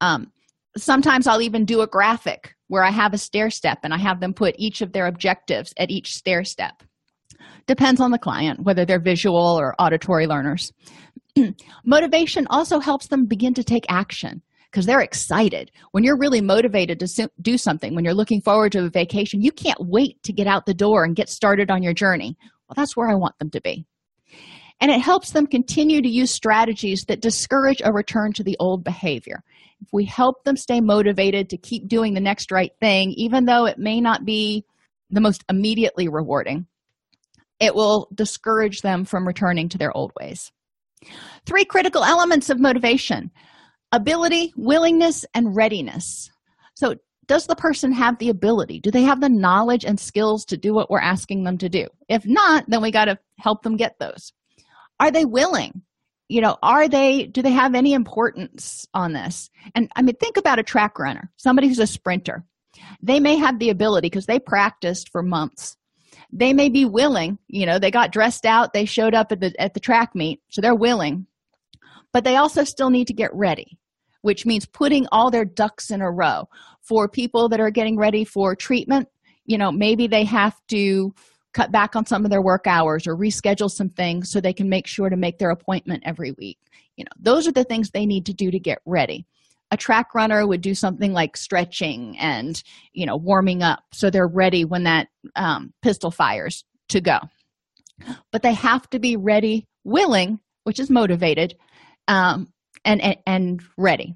[0.00, 0.32] Um,
[0.76, 4.20] sometimes I'll even do a graphic where I have a stair step and I have
[4.20, 6.82] them put each of their objectives at each stair step.
[7.66, 10.72] Depends on the client, whether they're visual or auditory learners.
[11.84, 15.70] Motivation also helps them begin to take action because they're excited.
[15.90, 19.52] When you're really motivated to do something, when you're looking forward to a vacation, you
[19.52, 22.36] can't wait to get out the door and get started on your journey.
[22.68, 23.84] Well, that's where I want them to be.
[24.80, 28.82] And it helps them continue to use strategies that discourage a return to the old
[28.82, 29.42] behavior
[29.80, 33.66] if we help them stay motivated to keep doing the next right thing, even though
[33.66, 34.64] it may not be
[35.10, 36.66] the most immediately rewarding,
[37.58, 40.50] it will discourage them from returning to their old ways.
[41.46, 43.30] Three critical elements of motivation
[43.92, 46.30] ability, willingness, and readiness.
[46.74, 46.94] So,
[47.26, 48.80] does the person have the ability?
[48.80, 51.86] Do they have the knowledge and skills to do what we're asking them to do?
[52.08, 54.32] If not, then we got to help them get those.
[54.98, 55.82] Are they willing?
[56.30, 59.50] You know, are they, do they have any importance on this?
[59.74, 62.44] And I mean, think about a track runner, somebody who's a sprinter.
[63.02, 65.76] They may have the ability because they practiced for months.
[66.32, 69.52] They may be willing, you know, they got dressed out, they showed up at the
[69.58, 71.26] at the track meet, so they're willing.
[72.12, 73.78] But they also still need to get ready
[74.22, 76.46] which means putting all their ducks in a row
[76.82, 79.08] for people that are getting ready for treatment
[79.44, 81.14] you know maybe they have to
[81.52, 84.68] cut back on some of their work hours or reschedule some things so they can
[84.68, 86.58] make sure to make their appointment every week.
[86.96, 89.26] You know those are the things they need to do to get ready.
[89.72, 94.26] A track runner would do something like stretching and you know warming up so they're
[94.26, 97.18] ready when that um, pistol fires to go.
[98.32, 101.56] But they have to be ready willing which is motivated
[102.08, 102.52] um,
[102.84, 104.14] and, and, and ready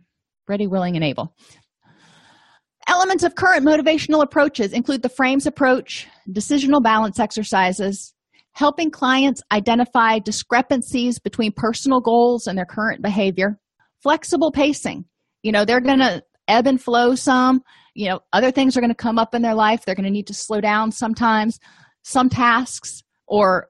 [0.49, 1.35] ready willing and able
[2.89, 8.15] elements of current motivational approaches include the frames approach decisional balance exercises
[8.53, 13.59] helping clients identify discrepancies between personal goals and their current behavior
[14.05, 15.05] flexible pacing.
[15.43, 17.63] You know they're going to ebb and flow some.
[17.95, 19.85] You know other things are going to come up in their life.
[19.85, 21.59] They're going to need to slow down sometimes.
[22.03, 23.67] Some tasks or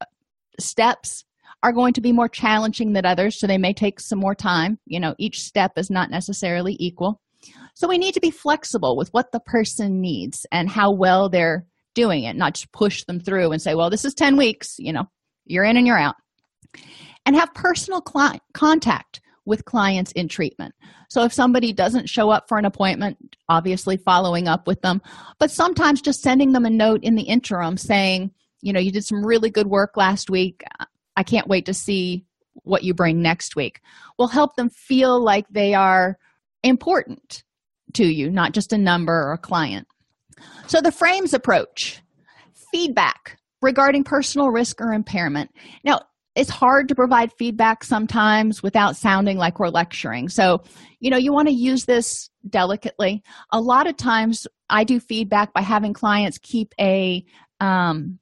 [0.59, 1.25] steps
[1.63, 4.79] are going to be more challenging than others so they may take some more time.
[4.87, 7.21] You know each step is not necessarily equal
[7.75, 11.67] so we need to be flexible with what the person needs and how well they're
[11.95, 14.93] doing it not just push them through and say well this is 10 weeks you
[14.93, 15.05] know
[15.45, 16.17] you're in and you're out.
[17.27, 18.03] And have personal
[18.53, 20.75] contact with clients in treatment.
[21.09, 25.03] So if somebody doesn't show up for an appointment obviously following up with them
[25.39, 28.31] but sometimes just sending them a note in the interim saying
[28.63, 30.63] you know you did some really good work last week.
[31.17, 32.25] I can't wait to see
[32.63, 33.81] what you bring next week.
[34.19, 36.19] Will help them feel like they are
[36.65, 37.45] important
[37.95, 39.87] to you, not just a number or a client.
[40.67, 42.03] So, the frames approach
[42.73, 45.51] feedback regarding personal risk or impairment.
[45.85, 46.01] Now,
[46.35, 50.29] it's hard to provide feedback sometimes without sounding like we're lecturing.
[50.29, 50.63] So,
[50.99, 53.23] you know, you want to use this delicately.
[53.53, 57.25] A lot of times I do feedback by having clients keep a
[57.61, 58.19] um,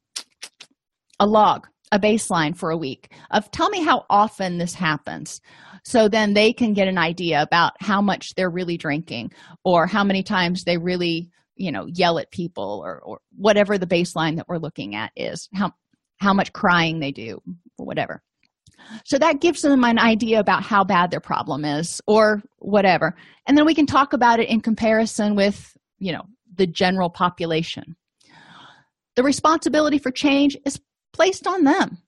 [1.18, 5.40] a log a baseline for a week of tell me how often this happens.
[5.84, 9.32] So then they can get an idea about how much they're really drinking
[9.62, 13.86] or how many times they really you know yell at people or, or whatever the
[13.86, 15.70] baseline that we're looking at is how
[16.18, 17.40] how much crying they do
[17.78, 18.22] or whatever.
[19.04, 23.14] So that gives them an idea about how bad their problem is or whatever.
[23.46, 26.22] And then we can talk about it in comparison with you know
[26.54, 27.96] the general population.
[29.14, 30.80] The responsibility for change is
[31.12, 31.98] placed on them.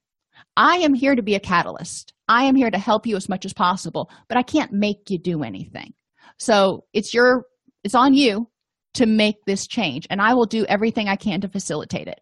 [0.57, 2.13] I am here to be a catalyst.
[2.29, 5.19] I am here to help you as much as possible, but I can't make you
[5.19, 5.93] do anything.
[6.39, 7.45] So it's your
[7.83, 8.49] it's on you
[8.95, 12.21] to make this change, and I will do everything I can to facilitate it.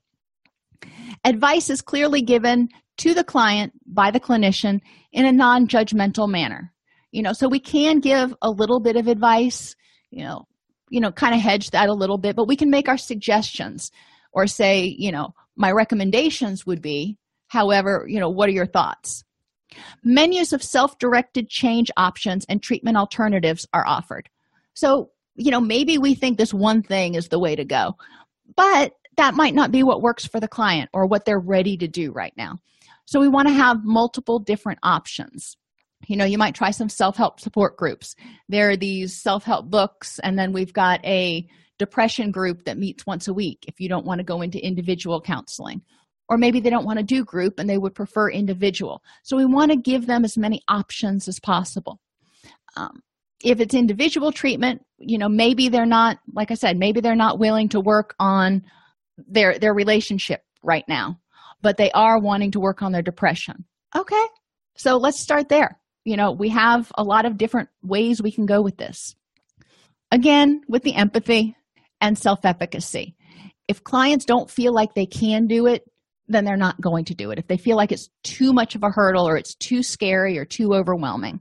[1.25, 2.69] Advice is clearly given
[2.99, 4.81] to the client by the clinician
[5.13, 6.73] in a non-judgmental manner.
[7.13, 9.77] You know, so we can give a little bit of advice,
[10.11, 10.47] you know,
[10.89, 13.91] you know, kind of hedge that a little bit, but we can make our suggestions
[14.33, 17.19] or say, you know, my recommendations would be.
[17.49, 19.25] However you know what are your thoughts?
[20.05, 24.29] Menus of self-directed change options and treatment alternatives are offered.
[24.75, 27.97] So you know maybe we think this one thing is the way to go
[28.57, 31.89] but that might not be what works for the client or what they're ready to
[31.89, 32.59] do right now.
[33.05, 35.57] So we want to have multiple different options
[36.07, 38.15] you know you might try some self-help support groups.
[38.49, 41.47] There are these self-help books and then we've got a
[41.79, 45.21] depression group that meets once a week if you don't want to go into individual
[45.21, 45.83] counseling.
[46.29, 49.03] Or maybe they don't want to do group and they would prefer individual.
[49.23, 52.01] So we want to give them as many options as possible.
[52.77, 53.03] Um,
[53.45, 57.39] if it's individual treatment you know maybe they're not like i said maybe they're not
[57.39, 58.63] willing to work on
[59.19, 61.19] their their relationship right now
[61.61, 63.65] but they are wanting to work on their depression.
[63.97, 64.27] Okay
[64.77, 68.47] so let's start there you know we have a lot of different ways we can
[68.47, 69.15] go with this
[70.11, 71.57] again with the empathy
[72.03, 73.17] and self efficacy.
[73.69, 75.85] If clients don't feel like they can do it,
[76.29, 77.39] then they're not going to do it.
[77.39, 80.45] If they feel like it's too much of a hurdle or it's too scary or
[80.45, 81.41] too overwhelming.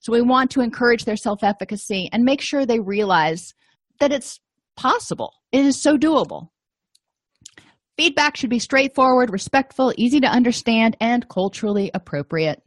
[0.00, 3.54] So we want to encourage their self efficacy and make sure they realize
[4.00, 4.40] that it's
[4.76, 6.48] possible, it is so doable.
[7.96, 12.62] Feedback should be straightforward, respectful, easy to understand, and culturally appropriate.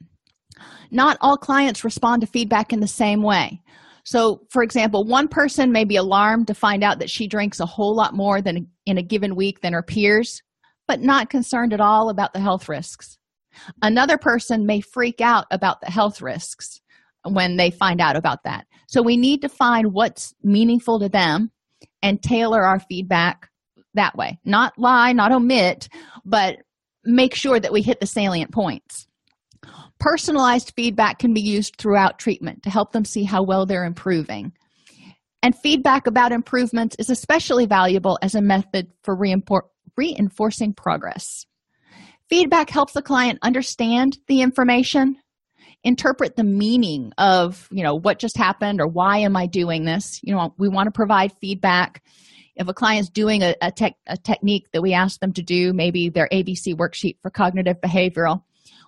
[0.91, 3.61] Not all clients respond to feedback in the same way.
[4.03, 7.65] So, for example, one person may be alarmed to find out that she drinks a
[7.65, 10.41] whole lot more than in a given week than her peers.
[10.87, 13.17] but not concerned at all about the health risks.
[13.81, 16.81] Another person may freak out about the health risks
[17.23, 18.67] when they find out about that.
[18.87, 21.51] So we need to find what's meaningful to them
[22.01, 23.49] and tailor our feedback
[23.93, 24.39] that way.
[24.45, 25.87] Not lie, not omit,
[26.23, 26.57] but
[27.03, 29.07] make sure that we hit the salient points.
[29.99, 34.51] Personalized feedback can be used throughout treatment to help them see how well they're improving.
[35.41, 41.45] And feedback about improvements is especially valuable as a method for reinforcing progress.
[42.29, 45.17] Feedback helps the client understand the information,
[45.83, 50.19] interpret the meaning of, you know, what just happened or why am I doing this?
[50.23, 52.01] You know, we want to provide feedback.
[52.55, 55.73] If a client's doing a, a, tech, a technique that we ask them to do,
[55.73, 58.41] maybe their ABC worksheet for cognitive behavioral,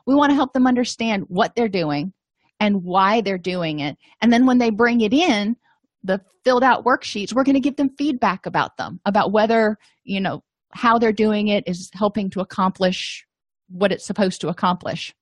[0.08, 2.14] we want to help them understand what they're doing
[2.60, 3.97] and why they're doing it.
[4.22, 5.55] And then when they bring it in,
[6.03, 10.22] the filled out worksheets, we're going to give them feedback about them, about whether, you
[10.22, 10.41] know,
[10.72, 13.26] how they're doing it is helping to accomplish
[13.68, 15.14] what it's supposed to accomplish.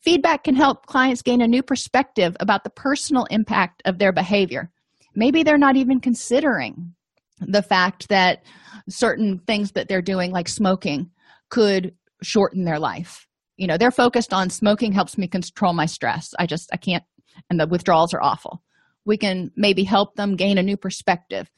[0.00, 4.70] Feedback can help clients gain a new perspective about the personal impact of their behavior.
[5.16, 6.94] Maybe they're not even considering
[7.40, 8.44] the fact that
[8.88, 11.10] certain things that they're doing, like smoking,
[11.50, 13.26] could shorten their life.
[13.56, 16.30] You know, they're focused on smoking helps me control my stress.
[16.38, 17.04] I just, I can't,
[17.50, 18.62] and the withdrawals are awful.
[19.04, 21.50] We can maybe help them gain a new perspective.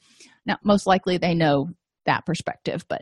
[0.45, 1.69] Now, most likely they know
[2.05, 3.01] that perspective, but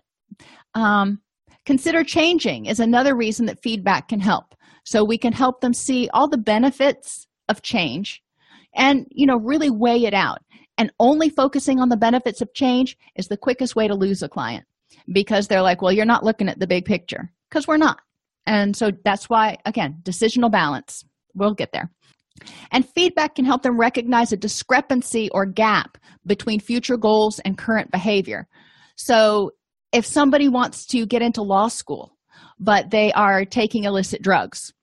[0.73, 1.19] um,
[1.65, 4.55] consider changing is another reason that feedback can help.
[4.83, 8.21] So we can help them see all the benefits of change
[8.75, 10.39] and, you know, really weigh it out
[10.77, 14.29] and only focusing on the benefits of change is the quickest way to lose a
[14.29, 14.65] client
[15.11, 17.99] because they're like well you're not looking at the big picture because we're not
[18.45, 21.03] and so that's why again decisional balance.
[21.33, 21.91] We'll get there.
[22.71, 27.91] And feedback can help them recognize a discrepancy or gap between future goals and current
[27.91, 28.47] behavior.
[28.97, 29.51] So
[29.91, 32.15] if somebody wants to get into law school
[32.59, 34.73] but they are taking illicit drugs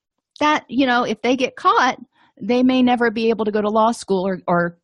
[0.40, 1.98] that you know if they get caught
[2.40, 4.78] they may never be able to go to law school or, or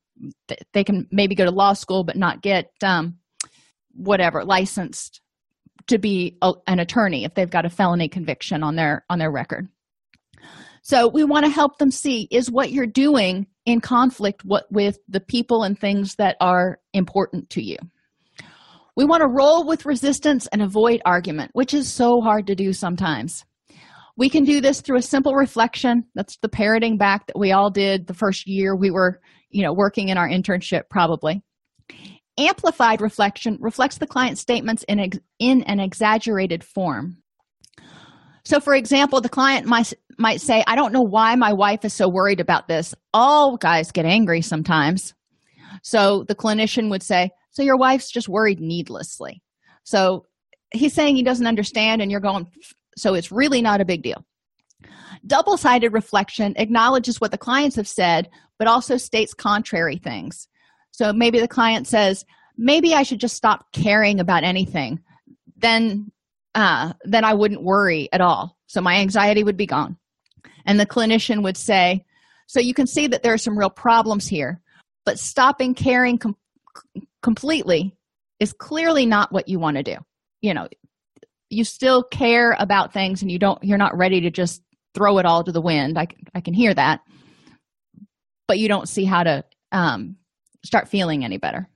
[0.72, 3.16] they can maybe go to law school but not get um,
[3.94, 5.20] whatever licensed
[5.86, 9.30] to be a, an attorney if they've got a felony conviction on their on their
[9.30, 9.68] record.
[10.82, 14.98] So we want to help them see is what you're doing in conflict what, with
[15.08, 17.76] the people and things that are important to you?
[18.96, 22.72] We want to roll with resistance and avoid argument which is so hard to do
[22.72, 23.44] sometimes.
[24.16, 26.04] We can do this through a simple reflection.
[26.14, 29.20] That's the parroting back that we all did the first year we were
[29.50, 31.42] you know working in our internship probably
[32.38, 37.18] amplified reflection reflects the client's statements in, ex- in an exaggerated form.
[38.44, 41.92] So for example the client might might say i don't know why my wife is
[41.92, 42.94] so worried about this.
[43.12, 45.12] All guys get angry sometimes.
[45.82, 49.42] So the clinician would say so your wife's just worried needlessly.
[49.84, 50.24] So
[50.72, 52.46] he's saying he doesn't understand and you're going
[52.96, 54.24] so it's really not a big deal.
[55.26, 60.48] Double sided reflection acknowledges what the clients have said but also states contrary things
[60.98, 62.24] so maybe the client says
[62.56, 64.98] maybe i should just stop caring about anything.
[65.56, 66.10] Then
[66.56, 68.56] uh, then i wouldn't worry at all.
[68.66, 69.96] So my anxiety would be gone.
[70.66, 72.04] And the clinician would say
[72.48, 74.60] so you can see that there are some real problems here
[75.04, 76.36] but stopping caring com-
[77.22, 77.94] completely
[78.40, 79.96] is clearly not what you want to do.
[80.40, 80.66] You know
[81.48, 84.62] you still care about things and you don't you're not ready to just
[84.94, 85.96] throw it all to the wind.
[85.96, 87.02] I, I can hear that.
[88.48, 90.16] But you don't see how to um,
[90.64, 91.68] start feeling any better.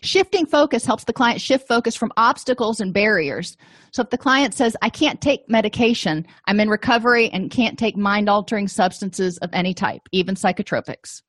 [0.00, 3.56] Shifting focus helps the client shift focus from obstacles and barriers.
[3.92, 7.96] So if the client says i can't take medication i'm in recovery and can't take
[7.96, 11.22] mind altering substances of any type even psychotropics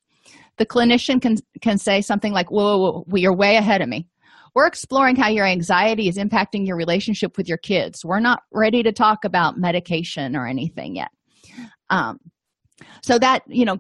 [0.60, 4.06] the clinician can can say something like whoa, whoa, whoa you're way ahead of me.
[4.54, 8.04] We're exploring how your anxiety is impacting your relationship with your kids.
[8.04, 11.10] We're not ready to talk about medication or anything yet.
[11.90, 12.20] Um,
[13.02, 13.78] so that you know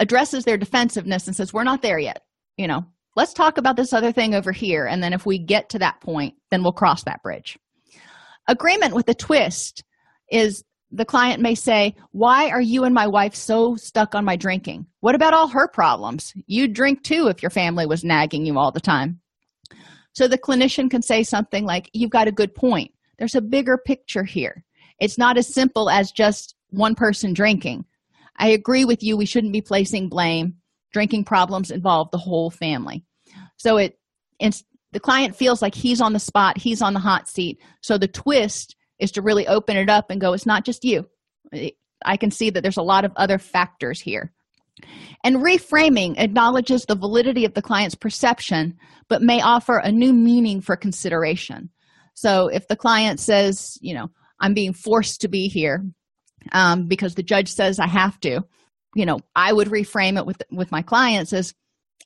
[0.00, 2.22] addresses their defensiveness and says we're not there yet
[2.56, 2.84] you know.
[3.16, 6.00] Let's talk about this other thing over here and then if we get to that
[6.00, 7.58] point then we'll cross that bridge.
[8.48, 9.84] Agreement with a twist
[10.30, 14.36] is the client may say why are you and my wife so stuck on my
[14.36, 14.86] drinking?
[15.00, 16.32] What about all her problems?
[16.46, 19.20] You'd drink too if your family was nagging you all the time.
[20.12, 22.92] So the clinician can say something like you've got a good point.
[23.18, 24.64] There's a bigger picture here.
[25.00, 27.84] It's not as simple as just one person drinking
[28.38, 30.56] i agree with you we shouldn't be placing blame.
[30.92, 33.04] Drinking problems involve the whole family.
[33.56, 33.98] So it
[34.38, 34.62] it's,
[34.92, 37.60] the client feels like he's on the spot he's on the hot seat.
[37.80, 41.08] So the twist is to really open it up and go it's not just you.
[42.04, 44.32] I can see that there's a lot of other factors here.
[45.22, 48.76] And reframing acknowledges the validity of the client's perception
[49.08, 51.70] but may offer a new meaning for consideration.
[52.14, 54.10] So if the client says, you know,
[54.40, 55.84] I'm being forced to be here
[56.52, 58.42] um, because the judge says I have to,
[58.94, 61.54] you know, I would reframe it with with my clients as,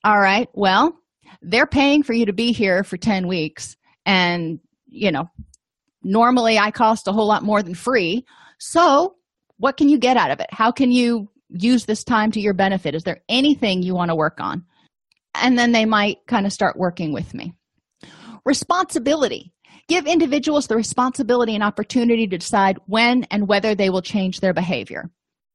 [0.03, 0.97] all right, well,
[1.41, 3.75] they're paying for you to be here for 10 weeks
[4.05, 5.29] and you know
[6.03, 8.25] normally i cost a whole lot more than free.
[8.59, 9.15] So
[9.57, 10.47] what can you get out of it?
[10.51, 12.95] How can you use this time to your benefit?
[12.95, 14.65] Is there anything you want to work on?
[15.35, 17.53] And then they might kind of start working with me.
[18.45, 19.53] Responsibility
[19.89, 24.53] give individuals the responsibility and opportunity to decide when and whether they will change their
[24.53, 25.09] behavior.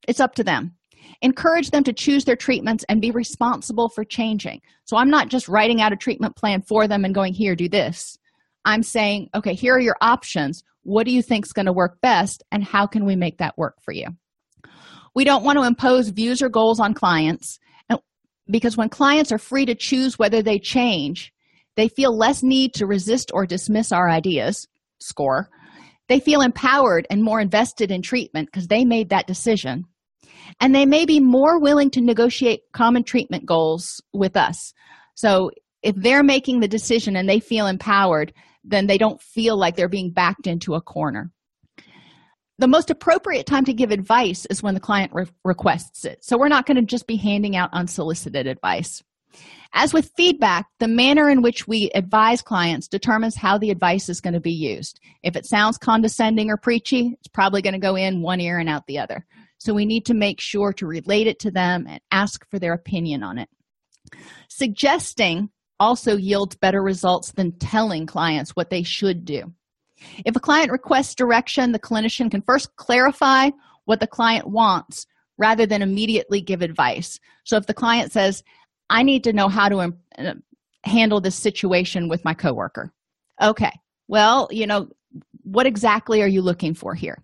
[0.07, 0.74] It's up to them.
[1.22, 4.61] Encourage them to choose their treatments and be responsible for changing.
[4.85, 7.68] So i'm not just writing out a treatment plan for them and going here do
[7.68, 8.18] this.
[8.64, 10.62] I'm saying okay here are your options.
[10.82, 13.57] What do you think is going to work best and how can we make that
[13.57, 14.09] work for you?
[15.14, 17.59] We don't want to impose views or goals on clients
[18.51, 21.32] because when clients are free to choose whether they change
[21.77, 24.66] they feel less need to resist or dismiss our ideas
[25.01, 25.49] score.
[26.09, 29.85] They feel empowered and more invested in treatment because they made that decision.
[30.61, 34.72] And they may be more willing to negotiate common treatment goals with us.
[35.14, 35.51] So
[35.83, 38.33] if they're making the decision and they feel empowered
[38.64, 41.31] then they don't feel like they're being backed into a corner.
[42.59, 46.25] The most appropriate time to give advice is when the client re- requests it.
[46.25, 49.03] So we're not going to just be handing out unsolicited advice
[49.72, 54.20] as with feedback the manner in which we advise clients determines how the advice is
[54.20, 55.01] going to be used.
[55.22, 58.68] If it sounds condescending or preachy it's probably going to go in one ear and
[58.68, 59.26] out the other.
[59.59, 62.74] So we need to make sure to relate it to them and ask for their
[62.74, 63.49] opinion on it.
[64.49, 69.53] Suggesting also yields better results than telling clients what they should do.
[70.24, 73.51] If a client requests direction the clinician can first clarify
[73.85, 75.07] what the client wants
[75.37, 77.18] rather than immediately give advice.
[77.45, 78.43] So if the client says
[78.91, 80.43] i need to know how to um,
[80.85, 82.93] handle this situation with my coworker.
[83.43, 83.72] Okay
[84.09, 84.89] well you know
[85.43, 87.22] what exactly are you looking for here?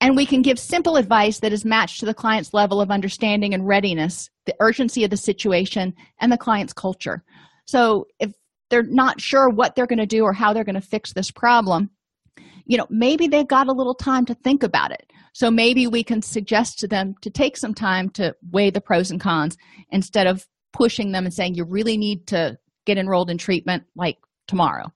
[0.00, 3.54] And we can give simple advice that is matched to the client's level of understanding
[3.54, 7.24] and readiness the urgency of the situation and the client's culture.
[7.66, 8.32] So if
[8.70, 11.30] they're not sure what they're going to do or how they're going to fix this
[11.30, 11.90] problem
[12.66, 16.02] you know maybe they've got a little time to think about it so maybe we
[16.02, 19.58] can suggest to them to take some time to weigh the pros and cons
[19.90, 22.56] instead of pushing them and saying you really need to
[22.86, 24.16] get enrolled in treatment like
[24.48, 24.90] tomorrow.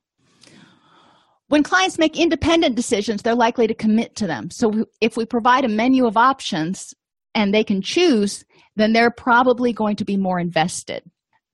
[1.49, 4.51] When clients make independent decisions they're likely to commit to them.
[4.51, 6.95] So if we provide a menu of options
[7.34, 8.43] and they can choose
[8.76, 11.03] then they're probably going to be more invested.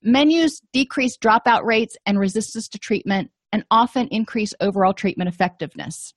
[0.00, 6.14] Menus decrease dropout rates and resistance to treatment and often increase overall treatment effectiveness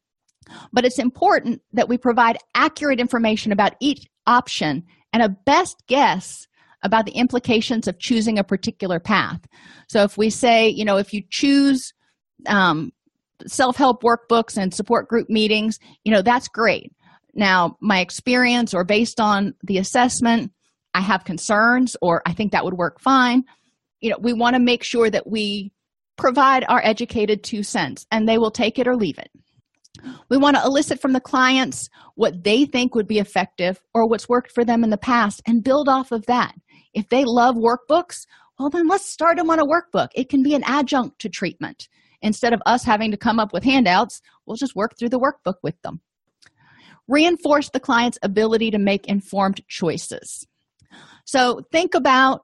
[0.74, 4.84] but it's important that we provide accurate information about each option
[5.14, 6.48] and a best guess
[6.84, 9.42] about the implications of choosing a particular path.
[9.88, 11.94] So if we say you know if you choose
[12.48, 12.92] um,
[13.48, 16.92] self-help workbooks and support group meetings you know that's great.
[17.34, 20.52] Now my experience or based on the assessment
[20.94, 23.44] i have concerns or i think that would work fine.
[24.00, 25.72] You know we want to make sure that we
[26.18, 29.32] provide our educated two cents and they will take it or leave it
[30.30, 34.30] we want to elicit from the clients what they think would be effective or what's
[34.30, 36.56] worked for them in the past and build off of that.
[36.94, 38.26] If they love workbooks
[38.60, 40.10] well then let's start them on a workbook.
[40.16, 41.88] It can be an adjunct to treatment.
[42.22, 45.56] Instead of us having to come up with handouts we'll just work through the workbook
[45.64, 46.02] with them.
[47.08, 50.46] Reinforce the client's ability to make informed choices.
[51.26, 52.42] So think about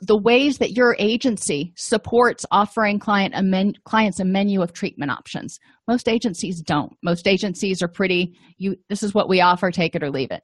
[0.00, 5.10] the ways that your agency supports offering client a men, clients a menu of treatment
[5.10, 5.58] options.
[5.88, 6.92] Most agencies don't.
[7.02, 10.42] Most agencies are pretty you this is what we offer take it or leave it.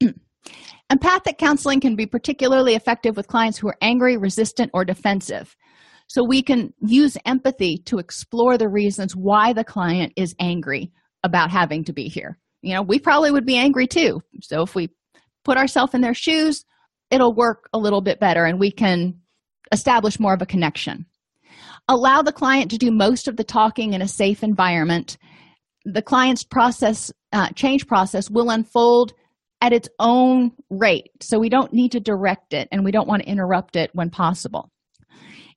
[0.90, 5.54] Empathic counseling can be particularly effective with clients who are angry resistant or defensive.
[6.08, 10.90] So we can use empathy to explore the reasons why the client is angry
[11.22, 12.38] about having to be here.
[12.62, 14.22] You know we probably would be angry too.
[14.40, 14.88] So if we
[15.44, 16.64] put ourselves in their shoes
[17.12, 19.14] it'll work a little bit better and we can
[19.70, 21.06] establish more of a connection.
[21.86, 25.18] Allow the client to do most of the talking in a safe environment.
[25.84, 29.12] The client's process uh, change process will unfold
[29.60, 31.10] at its own rate.
[31.20, 34.10] So we don't need to direct it and we don't want to interrupt it when
[34.10, 34.70] possible.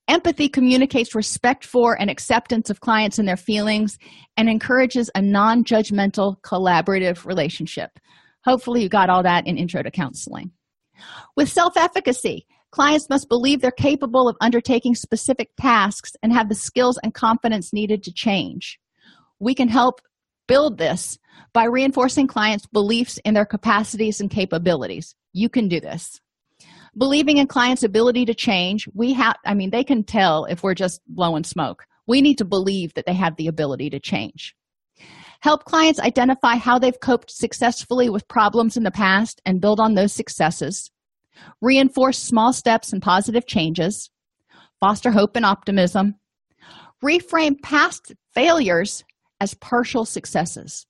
[0.08, 3.98] Empathy communicates respect for and acceptance of clients and their feelings
[4.38, 7.92] and encourages a non-judgmental collaborative relationship.
[8.44, 10.52] Hopefully you got all that in intro to counseling
[11.36, 17.00] with self-efficacy clients must believe they're capable of undertaking specific tasks and have the skills
[17.02, 18.80] and confidence needed to change.
[19.40, 20.02] We can help
[20.46, 21.18] build this
[21.54, 25.16] by reinforcing clients beliefs in their capacities and capabilities.
[25.32, 26.20] You can do this.
[26.98, 30.74] Believing in clients ability to change we have i mean they can tell if we're
[30.76, 31.86] just blowing smoke.
[32.08, 34.54] We need to believe that they have the ability to change.
[35.42, 39.94] Help clients identify how they've coped successfully with problems in the past and build on
[39.94, 40.90] those successes.
[41.62, 44.10] Reinforce small steps and positive changes.
[44.80, 46.16] Foster hope and optimism.
[47.04, 49.04] Reframe past failures
[49.40, 50.86] as partial successes.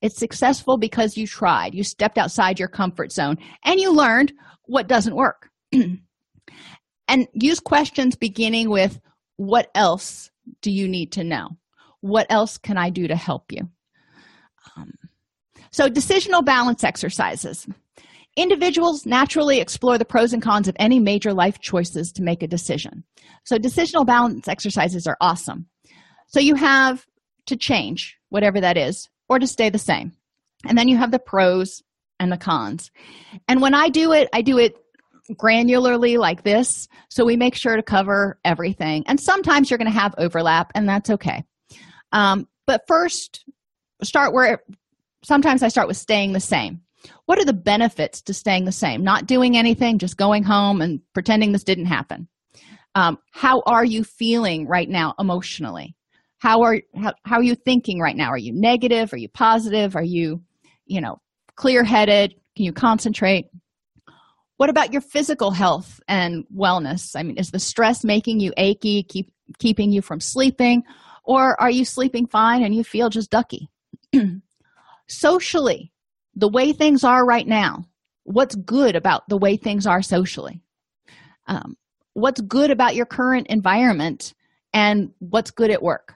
[0.00, 4.32] It's successful because you tried, you stepped outside your comfort zone, and you learned
[4.64, 5.50] what doesn't work.
[5.72, 8.98] and use questions beginning with
[9.36, 10.30] what else
[10.62, 11.48] do you need to know?
[12.00, 13.68] What else can I do to help you?
[14.76, 14.92] Um,
[15.70, 17.66] so, decisional balance exercises.
[18.36, 22.48] Individuals naturally explore the pros and cons of any major life choices to make a
[22.48, 23.04] decision.
[23.44, 25.66] So, decisional balance exercises are awesome.
[26.28, 27.06] So, you have
[27.46, 30.12] to change, whatever that is, or to stay the same.
[30.66, 31.82] And then you have the pros
[32.18, 32.90] and the cons.
[33.48, 34.76] And when I do it, I do it
[35.34, 36.88] granularly like this.
[37.08, 39.04] So we make sure to cover everything.
[39.06, 41.44] And sometimes you're going to have overlap, and that's okay.
[42.12, 43.44] Um, but first,
[44.02, 44.60] start where
[45.22, 46.80] sometimes I start with staying the same.
[47.26, 49.02] What are the benefits to staying the same?
[49.02, 52.28] Not doing anything, just going home and pretending this didn't happen.
[52.94, 55.96] Um, how are you feeling right now emotionally?
[56.40, 59.94] how are how, how are you thinking right now are you negative are you positive
[59.94, 60.42] are you
[60.86, 61.20] you know
[61.54, 63.46] clear headed can you concentrate
[64.56, 69.02] what about your physical health and wellness i mean is the stress making you achy
[69.04, 70.82] keep keeping you from sleeping
[71.30, 73.68] or are you sleeping fine and you feel just ducky?
[75.08, 75.92] Socially
[76.36, 77.84] the way things are right now
[78.24, 80.62] what's good about the way things are socially?
[81.46, 81.76] Um,
[82.14, 84.34] what's good about your current environment
[84.72, 86.14] and what's good at work?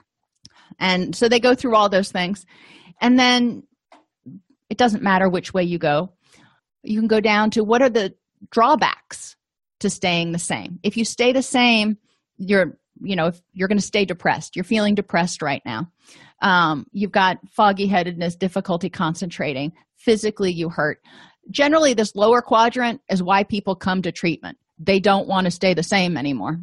[0.79, 2.45] And so they go through all those things.
[3.01, 3.63] And then
[4.69, 6.13] it doesn't matter which way you go.
[6.83, 8.13] You can go down to what are the
[8.49, 9.35] drawbacks
[9.79, 10.79] to staying the same?
[10.83, 11.97] If you stay the same
[12.37, 15.91] you're you know if you're going to stay depressed you're feeling depressed right now.
[16.41, 21.01] Um, you've got foggy headedness difficulty concentrating physically you hurt.
[21.49, 24.57] Generally this lower quadrant is why people come to treatment.
[24.77, 26.59] They don't want to stay the same anymore.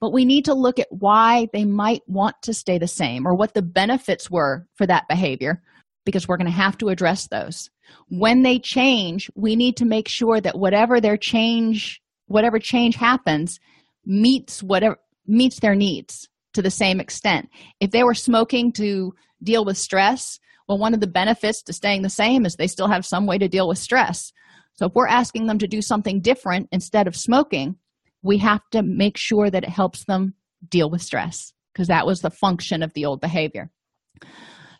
[0.00, 3.34] But we need to look at why they might want to stay the same or
[3.34, 5.62] what the benefits were for that behavior
[6.04, 7.70] because we're going to have to address those.
[8.08, 13.58] When they change we need to make sure that whatever their change whatever change happens
[14.06, 14.98] meets whatever
[15.30, 17.48] meets their needs to the same extent
[17.80, 22.02] if they were smoking to deal with stress well one of the benefits to staying
[22.02, 24.32] the same is they still have some way to deal with stress
[24.74, 27.76] so if we're asking them to do something different instead of smoking
[28.22, 30.34] we have to make sure that it helps them
[30.68, 33.70] deal with stress because that was the function of the old behavior.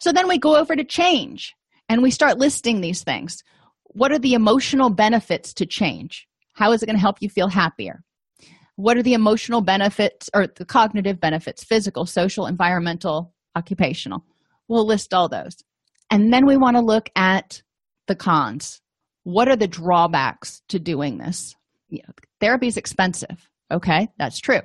[0.01, 1.55] So then we go over to change
[1.89, 3.43] and we start listing these things.
[3.85, 6.27] What are the emotional benefits to change?
[6.55, 8.03] How is it going to help you feel happier?
[8.81, 14.25] What are the emotional benefits or the cognitive benefits, physical, social, environmental, occupational?
[14.69, 15.57] We'll list all those.
[16.11, 17.63] And then we want to look at
[18.07, 18.81] the cons.
[19.25, 21.55] What are the drawbacks to doing this?
[21.91, 24.61] you know, therapy is expensive okay that's true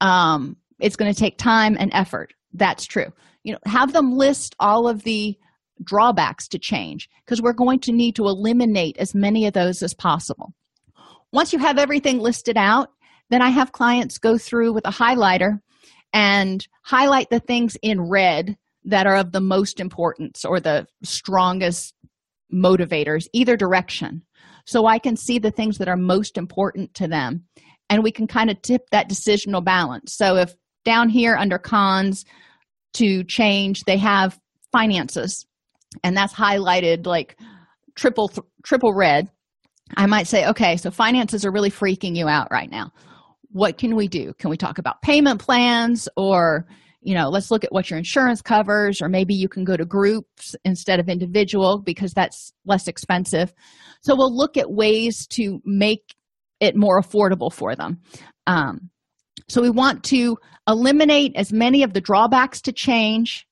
[0.00, 3.12] um, it's going to take time and effort that's true
[3.44, 5.36] you know have them list all of the
[5.82, 9.94] drawbacks to change because we're going to need to eliminate as many of those as
[9.94, 10.52] possible
[11.32, 12.90] once you have everything listed out
[13.30, 15.60] then i have clients go through with a highlighter
[16.12, 21.94] and highlight the things in red that are of the most importance or the strongest
[22.52, 24.22] motivators either direction
[24.66, 27.44] so I can see the things that are most important to them.
[27.88, 30.14] And we can kind of tip that decisional balance.
[30.14, 30.54] So if
[30.84, 32.24] down here under cons
[32.94, 34.38] to change, they have
[34.72, 35.46] finances,
[36.02, 37.38] and that's highlighted like
[37.94, 38.30] triple
[38.64, 39.30] triple red.
[39.96, 42.90] I might say, okay, so finances are really freaking you out right now.
[43.50, 44.32] What can we do?
[44.38, 46.66] Can we talk about payment plans or
[47.06, 49.84] you know let's look at what your insurance covers or maybe you can go to
[49.84, 53.54] groups instead of individual because that's less expensive
[54.00, 56.14] so we'll look at ways to make
[56.58, 58.00] it more affordable for them
[58.48, 58.90] um,
[59.48, 60.36] so we want to
[60.68, 63.46] eliminate as many of the drawbacks to change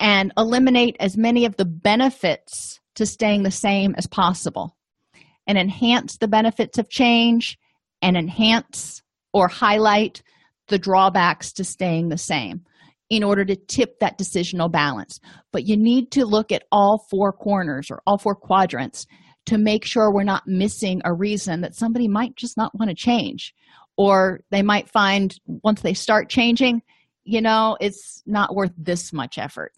[0.00, 4.76] and eliminate as many of the benefits to staying the same as possible
[5.46, 7.56] and enhance the benefits of change
[8.02, 9.02] and enhance
[9.32, 10.22] or highlight
[10.68, 12.62] the drawbacks to staying the same
[13.10, 15.18] in order to tip that decisional balance.
[15.52, 19.06] But you need to look at all four corners or all four quadrants
[19.46, 22.94] to make sure we're not missing a reason that somebody might just not want to
[22.94, 23.52] change.
[23.96, 26.82] Or they might find once they start changing,
[27.24, 29.72] you know, it's not worth this much effort.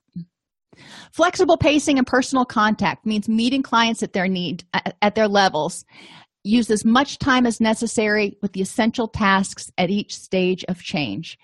[1.13, 4.65] Flexible pacing and personal contact means meeting clients at their need
[5.03, 5.85] at their levels.
[6.45, 11.39] Use as much time as necessary with the essential tasks at each stage of change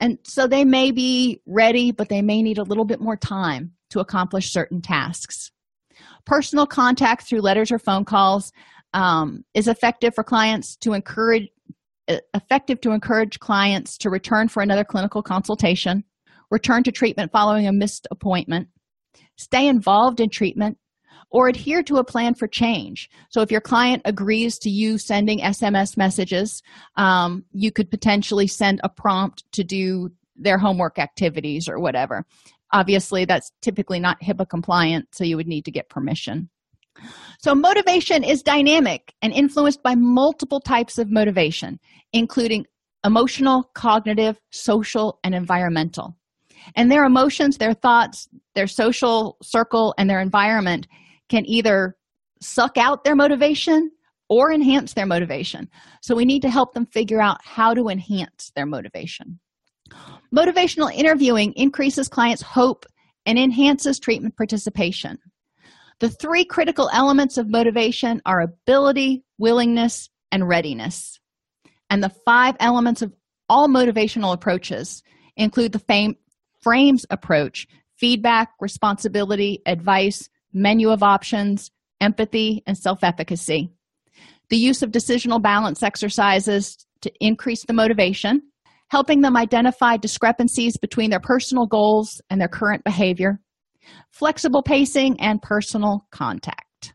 [0.00, 3.72] And so they may be ready, but they may need a little bit more time
[3.90, 5.50] to accomplish certain tasks.
[6.24, 8.52] Personal contact through letters or phone calls
[8.94, 11.48] um, is effective for clients to encourage
[12.34, 16.02] effective to encourage clients to return for another clinical consultation,
[16.50, 18.68] return to treatment following a missed appointment,
[19.36, 20.76] stay involved in treatment,
[21.30, 23.08] or adhere to a plan for change.
[23.30, 26.62] So, if your client agrees to you sending SMS messages,
[26.96, 32.24] um, you could potentially send a prompt to do their homework activities or whatever.
[32.72, 36.48] Obviously, that's typically not HIPAA compliant, so you would need to get permission.
[37.40, 41.78] So, motivation is dynamic and influenced by multiple types of motivation,
[42.12, 42.66] including
[43.04, 46.16] emotional, cognitive, social, and environmental.
[46.76, 50.86] And their emotions, their thoughts, their social circle, and their environment
[51.30, 51.96] can either
[52.42, 53.90] suck out their motivation
[54.28, 55.68] or enhance their motivation.
[56.02, 59.40] So, we need to help them figure out how to enhance their motivation.
[60.34, 62.86] Motivational interviewing increases clients' hope
[63.26, 65.18] and enhances treatment participation.
[66.00, 71.18] The three critical elements of motivation are ability, willingness, and readiness.
[71.90, 73.12] And the five elements of
[73.48, 75.02] all motivational approaches
[75.36, 76.16] include the fame,
[76.60, 77.66] frames approach
[77.96, 81.70] feedback, responsibility, advice, menu of options,
[82.00, 83.70] empathy, and self efficacy.
[84.48, 88.42] The use of decisional balance exercises to increase the motivation,
[88.88, 93.40] helping them identify discrepancies between their personal goals and their current behavior
[94.10, 96.94] flexible pacing, and personal contact.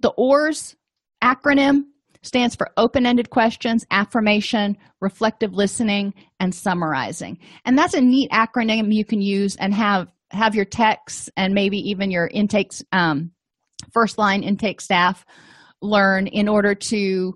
[0.00, 0.76] The OARS
[1.22, 1.84] acronym
[2.22, 7.38] stands for open ended questions, affirmation, reflective listening, and summarizing.
[7.64, 11.78] And that's a neat acronym you can use and have have your techs and maybe
[11.90, 13.32] even your intakes um,
[13.92, 15.24] first line intake staff
[15.82, 17.34] learn in order to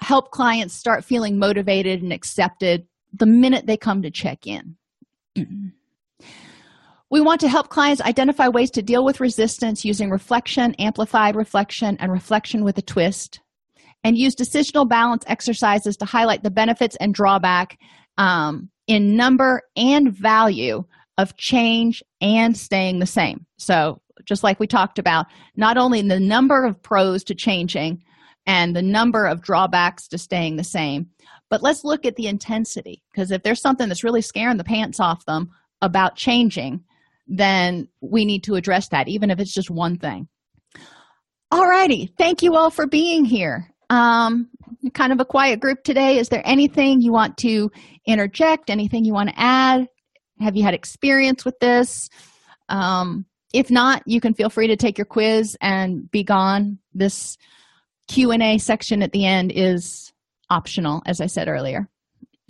[0.00, 4.76] help clients start feeling motivated and accepted the minute they come to check in.
[7.10, 11.98] We want to help clients identify ways to deal with resistance using reflection, amplified reflection,
[12.00, 13.40] and reflection with a twist,
[14.02, 17.78] and use decisional balance exercises to highlight the benefits and drawback
[18.16, 20.84] um, in number and value
[21.18, 23.46] of change and staying the same.
[23.58, 28.02] So, just like we talked about, not only the number of pros to changing
[28.46, 31.08] and the number of drawbacks to staying the same,
[31.50, 35.00] but let's look at the intensity because if there's something that's really scaring the pants
[35.00, 35.50] off them
[35.80, 36.84] about changing,
[37.26, 40.28] then we need to address that, even if it's just one thing.
[41.50, 42.12] All righty.
[42.16, 43.68] Thank you all for being here.
[43.90, 44.48] Um,
[44.94, 46.18] kind of a quiet group today.
[46.18, 47.70] Is there anything you want to
[48.06, 48.70] interject?
[48.70, 49.86] Anything you want to add?
[50.42, 52.08] Have you had experience with this?
[52.68, 56.78] Um, if not, you can feel free to take your quiz and be gone.
[56.94, 57.36] This
[58.08, 60.12] Q&A section at the end is
[60.50, 61.88] optional, as I said earlier.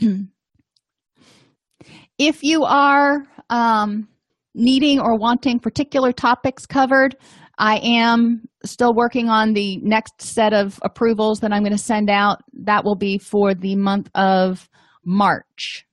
[2.18, 4.08] if you are um,
[4.54, 7.16] needing or wanting particular topics covered,
[7.58, 12.10] I am still working on the next set of approvals that I'm going to send
[12.10, 12.42] out.
[12.52, 14.68] That will be for the month of
[15.04, 15.86] March.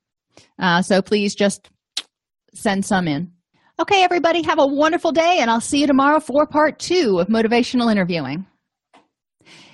[0.58, 1.70] Uh, so please just
[2.54, 3.32] send some in.
[3.80, 7.28] Okay, everybody, have a wonderful day, and I'll see you tomorrow for part two of
[7.28, 8.46] motivational interviewing.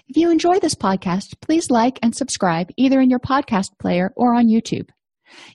[0.07, 4.35] If you enjoy this podcast, please like and subscribe either in your podcast player or
[4.35, 4.89] on YouTube.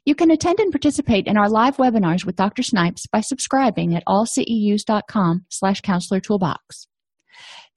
[0.05, 2.63] You can attend and participate in our live webinars with Dr.
[2.63, 6.89] Snipes by subscribing at allceus.com slash counselor toolbox.